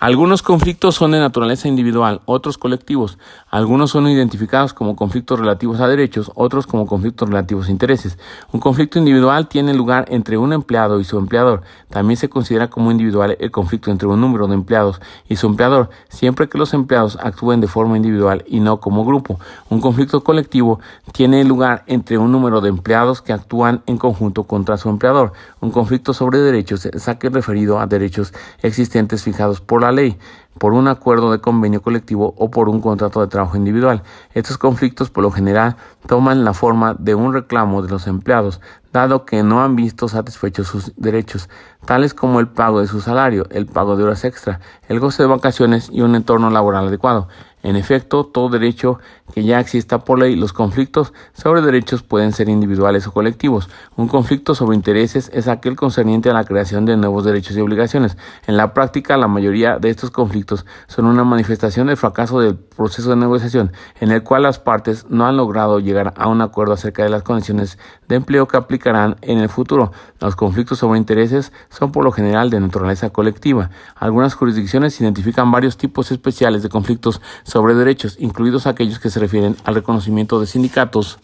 [0.00, 3.16] Algunos conflictos son de naturaleza individual, otros colectivos.
[3.48, 8.18] Algunos son identificados como conflictos relativos a derechos, otros como conflictos relativos a intereses.
[8.52, 11.62] Un conflicto individual tiene lugar entre un empleado y su empleador.
[11.90, 15.90] También se considera como individual el conflicto entre un número de empleados y su empleador,
[16.08, 19.38] siempre que los empleados actúen de forma individual y no como grupo.
[19.70, 20.80] Un conflicto colectivo
[21.12, 25.32] tiene lugar entre un número de empleados que actúan en conjunto contra su empleador.
[25.60, 30.18] Un conflicto sobre derechos es aquel referido a derechos existentes fijados por la ley
[30.58, 34.02] por un acuerdo de convenio colectivo o por un contrato de trabajo individual.
[34.34, 35.76] Estos conflictos por lo general
[36.06, 38.60] toman la forma de un reclamo de los empleados,
[38.92, 41.48] dado que no han visto satisfechos sus derechos,
[41.84, 45.28] tales como el pago de su salario, el pago de horas extra, el goce de
[45.28, 47.28] vacaciones y un entorno laboral adecuado.
[47.64, 48.98] En efecto, todo derecho
[49.32, 53.70] que ya exista por ley, los conflictos sobre derechos pueden ser individuales o colectivos.
[53.96, 58.18] Un conflicto sobre intereses es aquel concerniente a la creación de nuevos derechos y obligaciones.
[58.46, 63.08] En la práctica, la mayoría de estos conflictos son una manifestación del fracaso del proceso
[63.08, 67.02] de negociación, en el cual las partes no han logrado llegar a un acuerdo acerca
[67.02, 69.90] de las condiciones de empleo que aplicarán en el futuro.
[70.20, 73.70] Los conflictos sobre intereses son por lo general de naturaleza colectiva.
[73.96, 79.56] Algunas jurisdicciones identifican varios tipos especiales de conflictos sobre derechos, incluidos aquellos que se refieren
[79.64, 81.18] al reconocimiento de sindicatos,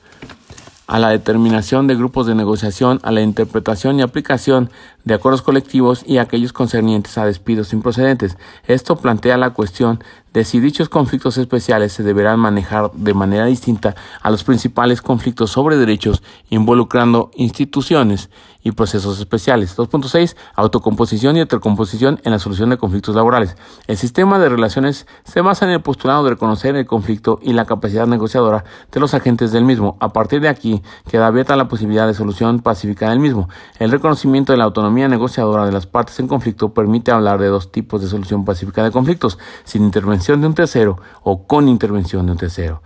[0.87, 4.71] a la determinación de grupos de negociación, a la interpretación y aplicación
[5.05, 8.37] de acuerdos colectivos y aquellos concernientes a despidos improcedentes.
[8.67, 10.03] Esto plantea la cuestión
[10.33, 15.51] de si dichos conflictos especiales se deberán manejar de manera distinta a los principales conflictos
[15.51, 18.31] sobre derechos involucrando instituciones
[18.63, 19.77] y procesos especiales.
[19.77, 20.37] 2.6.
[20.55, 23.57] Autocomposición y heterocomposición en la solución de conflictos laborales.
[23.87, 27.65] El sistema de relaciones se basa en el postulado de reconocer el conflicto y la
[27.65, 29.97] capacidad negociadora de los agentes del mismo.
[30.01, 33.49] A partir de aquí queda abierta la posibilidad de solución pacífica del mismo.
[33.79, 37.73] El reconocimiento de la autonomía negociadora de las partes en conflicto permite hablar de dos
[37.73, 42.33] tipos de solución pacífica de conflictos, sin intervención de un tercero o con intervención de
[42.33, 42.83] un tercero.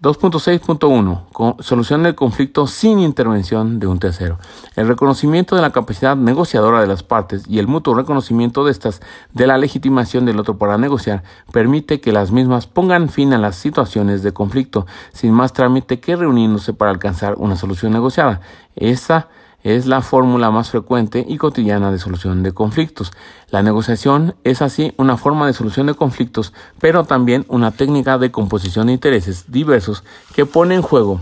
[0.00, 1.60] 2.6.1.
[1.60, 4.38] Solución del conflicto sin intervención de un tercero.
[4.76, 9.00] El reconocimiento de la capacidad negociadora de las partes y el mutuo reconocimiento de estas
[9.32, 13.56] de la legitimación del otro para negociar permite que las mismas pongan fin a las
[13.56, 18.40] situaciones de conflicto sin más trámite que reuniéndose para alcanzar una solución negociada.
[18.76, 19.28] Esta
[19.62, 23.12] es la fórmula más frecuente y cotidiana de solución de conflictos.
[23.50, 28.30] La negociación es así una forma de solución de conflictos, pero también una técnica de
[28.30, 30.04] composición de intereses diversos
[30.34, 31.20] que pone en juego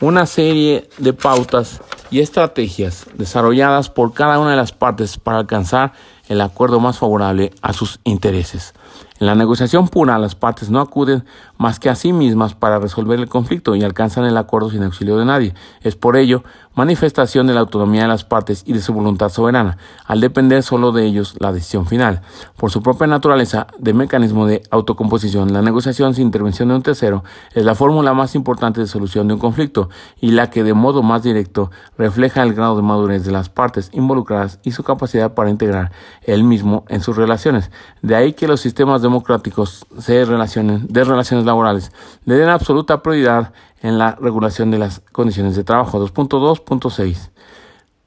[0.00, 1.80] una serie de pautas
[2.10, 5.92] y estrategias desarrolladas por cada una de las partes para alcanzar
[6.28, 8.74] el acuerdo más favorable a sus intereses.
[9.20, 11.24] En la negociación pura, las partes no acuden
[11.56, 15.16] más que a sí mismas para resolver el conflicto y alcanzan el acuerdo sin auxilio
[15.16, 15.54] de nadie.
[15.82, 16.42] Es por ello
[16.74, 20.90] manifestación de la autonomía de las partes y de su voluntad soberana, al depender solo
[20.92, 22.22] de ellos la decisión final.
[22.56, 27.22] Por su propia naturaleza de mecanismo de autocomposición, la negociación sin intervención de un tercero
[27.54, 29.88] es la fórmula más importante de solución de un conflicto
[30.20, 33.90] y la que de modo más directo refleja el grado de madurez de las partes
[33.92, 35.92] involucradas y su capacidad para integrar
[36.22, 37.70] el mismo en sus relaciones.
[38.02, 41.92] De ahí que los sistemas democráticos se relacionen, de relaciones laborales
[42.24, 46.04] le den absoluta prioridad en la regulación de las condiciones de trabajo.
[46.04, 47.30] 2.2.6.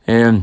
[0.07, 0.41] Eh,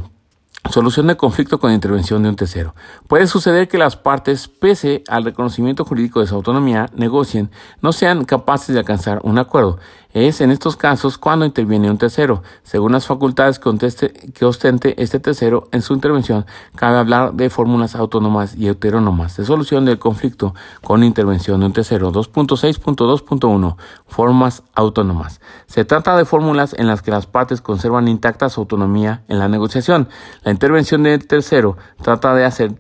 [0.71, 2.75] Solución de conflicto con intervención de un tercero.
[3.07, 7.51] Puede suceder que las partes, pese al reconocimiento jurídico de su autonomía, negocien,
[7.83, 9.79] no sean capaces de alcanzar un acuerdo.
[10.15, 12.45] Es en estos casos cuando interviene un tercero.
[12.63, 16.47] Según las facultades que, ostente este tercero en su intervención,
[16.77, 20.55] cabe hablar de fórmulas autónomas y heterónomas de solución del conflicto
[20.85, 22.13] con intervención de un tercero.
[22.13, 25.41] 2.6.2.1 Formas autónomas.
[25.67, 29.49] Se trata de fórmulas en las que las partes conservan intacta su autonomía en la
[29.49, 30.09] negociación.
[30.45, 32.73] La intervención del tercero trata de hacer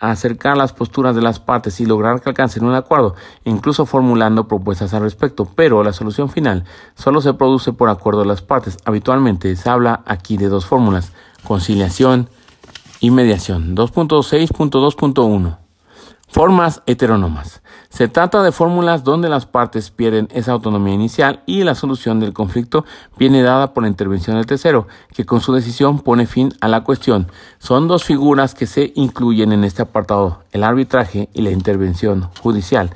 [0.00, 3.14] acercar las posturas de las partes y lograr que alcancen un acuerdo,
[3.44, 6.64] incluso formulando propuestas al respecto, pero la solución final
[6.94, 8.78] solo se produce por acuerdo de las partes.
[8.84, 11.12] Habitualmente se habla aquí de dos fórmulas,
[11.44, 12.30] conciliación
[13.00, 13.76] y mediación.
[13.76, 15.69] 2.6.2.1
[16.30, 17.60] Formas heterónomas.
[17.88, 22.32] Se trata de fórmulas donde las partes pierden esa autonomía inicial y la solución del
[22.32, 22.84] conflicto
[23.18, 26.84] viene dada por la intervención del tercero, que con su decisión pone fin a la
[26.84, 27.26] cuestión.
[27.58, 32.90] Son dos figuras que se incluyen en este apartado, el arbitraje y la intervención judicial.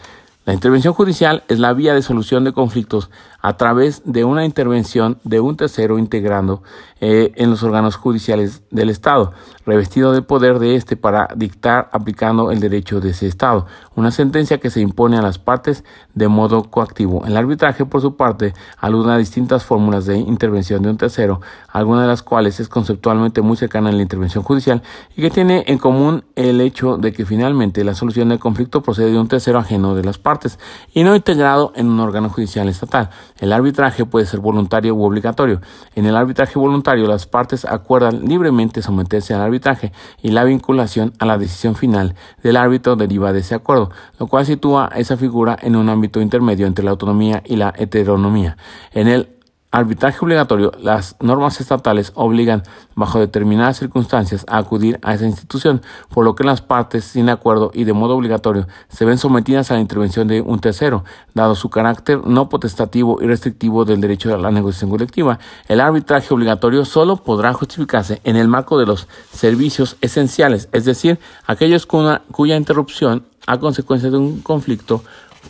[0.47, 3.11] La intervención judicial es la vía de solución de conflictos
[3.45, 6.63] a través de una intervención de un tercero integrando
[7.03, 9.35] eh, en los órganos judiciales del Estado,
[9.67, 13.67] revestido del poder de éste para dictar aplicando el derecho de ese Estado,
[13.97, 15.85] una sentencia que se impone a las partes
[16.15, 17.27] de modo coactivo.
[17.27, 22.01] El arbitraje, por su parte, alude a distintas fórmulas de intervención de un tercero, alguna
[22.01, 24.81] de las cuales es conceptualmente muy cercana a la intervención judicial
[25.17, 29.13] y que tiene en común el hecho de que finalmente la solución del conflicto procede
[29.13, 30.59] de un tercero ajeno de las partes
[30.95, 33.11] y no integrado en un órgano judicial estatal.
[33.39, 35.61] El arbitraje puede ser voluntario u obligatorio.
[35.97, 41.27] En el arbitraje voluntario, las partes acuerdan libremente someterse al arbitraje y la vinculación a
[41.27, 45.75] la decisión final del árbitro deriva de ese acuerdo, lo cual sitúa esa figura en
[45.75, 48.57] un ámbito intermedio entre la autonomía y la heteronomía.
[48.93, 49.34] En el
[49.75, 52.63] arbitraje obligatorio, las normas estatales obligan,
[52.95, 57.73] bajo determinadas circunstancias, a acudir a esa institución, por lo que las partes, sin acuerdo
[57.75, 61.05] y de modo obligatorio, se ven sometidas a la intervención de un tercero,
[61.35, 65.41] dado su carácter no potestativo y restrictivo del derecho a la negociación colectiva.
[65.67, 71.19] El arbitraje obligatorio solo podrá justificarse en el marco de los servicios esenciales, es decir,
[71.47, 75.03] aquellos cuya interrupción a consecuencia de un conflicto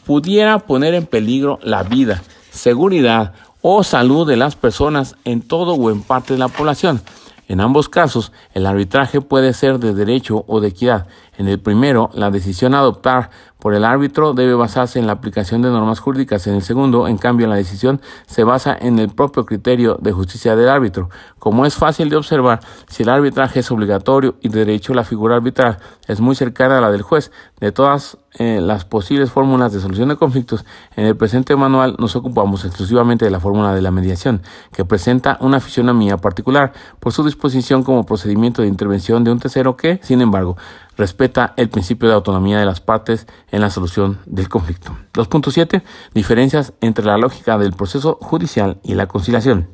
[0.07, 3.35] pudiera poner en peligro la vida, seguridad
[3.67, 7.01] o salud de las personas en todo o en parte de la población.
[7.49, 11.07] En ambos casos, el arbitraje puede ser de derecho o de equidad.
[11.37, 13.31] En el primero, la decisión a adoptar
[13.65, 16.47] por el árbitro debe basarse en la aplicación de normas jurídicas.
[16.47, 20.55] En el segundo, en cambio, la decisión se basa en el propio criterio de justicia
[20.55, 21.09] del árbitro.
[21.39, 25.37] Como es fácil de observar, si el arbitraje es obligatorio y de derecho la figura
[25.37, 29.81] arbitral es muy cercana a la del juez, de todas eh, las posibles fórmulas de
[29.81, 30.67] solución de conflictos,
[30.97, 35.39] en el presente manual nos ocupamos exclusivamente de la fórmula de la mediación, que presenta
[35.41, 40.21] una fisionomía particular por su disposición como procedimiento de intervención de un tercero que, sin
[40.21, 40.59] embargo,
[40.97, 44.97] respeta el principio de autonomía de las partes en la solución del conflicto.
[45.13, 45.83] 2.7.
[46.15, 49.69] Diferencias entre la lógica del proceso judicial y la conciliación.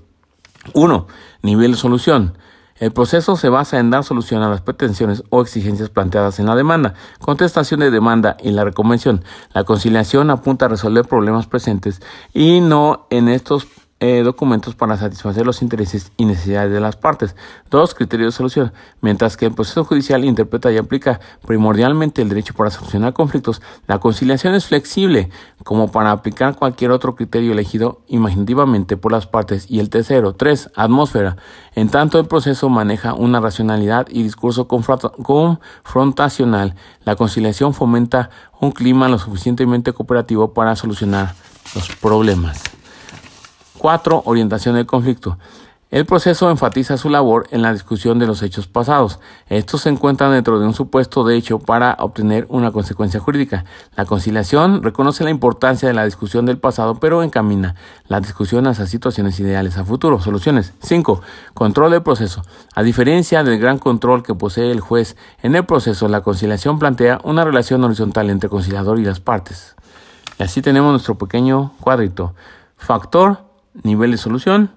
[0.74, 1.06] 1.
[1.42, 2.36] Nivel de solución.
[2.80, 6.56] El proceso se basa en dar solución a las pretensiones o exigencias planteadas en la
[6.56, 9.22] demanda, contestación de demanda y la reconvención.
[9.52, 12.00] La conciliación apunta a resolver problemas presentes
[12.32, 13.66] y no en estos
[14.02, 17.36] eh, documentos para satisfacer los intereses y necesidades de las partes.
[17.70, 18.72] Dos, criterios de solución.
[19.02, 23.98] Mientras que el proceso judicial interpreta y aplica primordialmente el derecho para solucionar conflictos, la
[23.98, 25.28] conciliación es flexible
[25.64, 29.66] como para aplicar cualquier otro criterio elegido imaginativamente por las partes.
[29.68, 31.36] Y el tercero, tres, atmósfera.
[31.74, 36.74] En tanto el proceso maneja una racionalidad y discurso confrontacional,
[37.04, 38.30] la conciliación fomenta
[38.60, 41.34] un clima lo suficientemente cooperativo para solucionar
[41.74, 42.79] los problemas.
[43.80, 44.22] 4.
[44.26, 45.38] Orientación del conflicto.
[45.90, 49.18] El proceso enfatiza su labor en la discusión de los hechos pasados.
[49.48, 53.64] Estos se encuentran dentro de un supuesto de hecho para obtener una consecuencia jurídica.
[53.96, 57.74] La conciliación reconoce la importancia de la discusión del pasado, pero encamina
[58.06, 60.20] la discusión hacia situaciones ideales a futuro.
[60.20, 60.74] Soluciones.
[60.80, 61.22] 5.
[61.54, 62.42] Control del proceso.
[62.76, 67.20] A diferencia del gran control que posee el juez en el proceso, la conciliación plantea
[67.24, 69.74] una relación horizontal entre conciliador y las partes.
[70.38, 72.34] Y así tenemos nuestro pequeño cuadrito.
[72.76, 73.49] Factor
[73.82, 74.70] nivel de solución,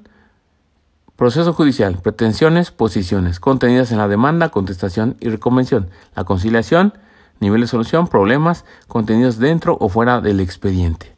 [1.16, 6.94] proceso judicial, pretensiones, posiciones, contenidas en la demanda, contestación y reconvención, la conciliación,
[7.40, 11.14] nivel de solución, problemas, contenidos dentro o fuera del expediente.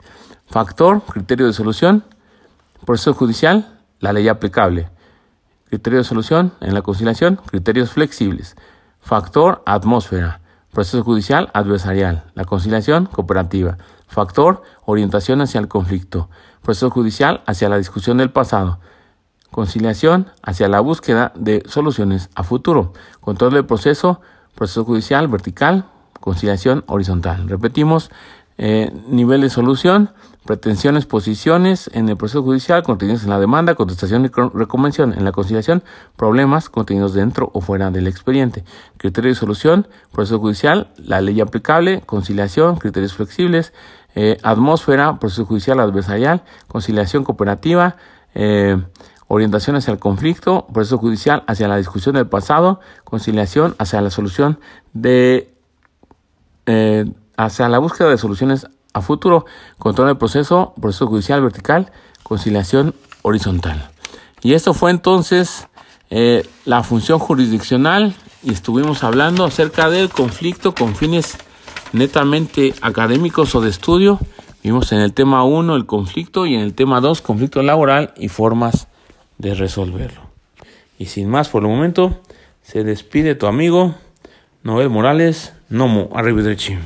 [0.47, 2.03] Factor, criterio de solución,
[2.85, 4.89] proceso judicial, la ley aplicable.
[5.69, 8.55] Criterio de solución en la conciliación, criterios flexibles.
[8.99, 10.41] Factor, atmósfera.
[10.71, 12.25] Proceso judicial, adversarial.
[12.35, 13.77] La conciliación, cooperativa.
[14.07, 16.29] Factor, orientación hacia el conflicto
[16.65, 18.79] proceso judicial hacia la discusión del pasado.
[19.51, 22.91] conciliación hacia la búsqueda de soluciones a futuro,
[23.21, 24.19] control del proceso,
[24.53, 25.85] proceso judicial vertical,
[26.19, 27.47] conciliación horizontal.
[27.47, 28.11] Repetimos,
[28.57, 30.09] eh, nivel de solución,
[30.45, 35.31] pretensiones, posiciones en el proceso judicial, contenidos en la demanda, contestación y reconvención en la
[35.31, 35.83] conciliación,
[36.15, 38.63] problemas contenidos dentro o fuera del expediente,
[38.97, 43.73] criterio de solución, proceso judicial, la ley aplicable, conciliación, criterios flexibles,
[44.15, 47.97] eh, atmósfera, proceso judicial adversarial, conciliación cooperativa,
[48.33, 48.77] eh,
[49.27, 54.59] orientación hacia el conflicto, proceso judicial hacia la discusión del pasado, conciliación hacia la solución
[54.93, 55.53] de
[56.65, 57.05] eh,
[57.37, 59.45] hacia la búsqueda de soluciones a futuro,
[59.77, 61.91] control del proceso, proceso judicial vertical,
[62.23, 63.89] conciliación horizontal.
[64.41, 65.67] Y esto fue entonces
[66.09, 71.37] eh, la función jurisdiccional y estuvimos hablando acerca del conflicto con fines
[71.93, 74.19] netamente académicos o de estudio.
[74.63, 78.29] Vimos en el tema 1 el conflicto y en el tema 2 conflicto laboral y
[78.29, 78.87] formas
[79.37, 80.21] de resolverlo.
[80.97, 82.21] Y sin más por el momento,
[82.61, 83.95] se despide tu amigo
[84.63, 86.77] Noel Morales, Nomo Arrivederci.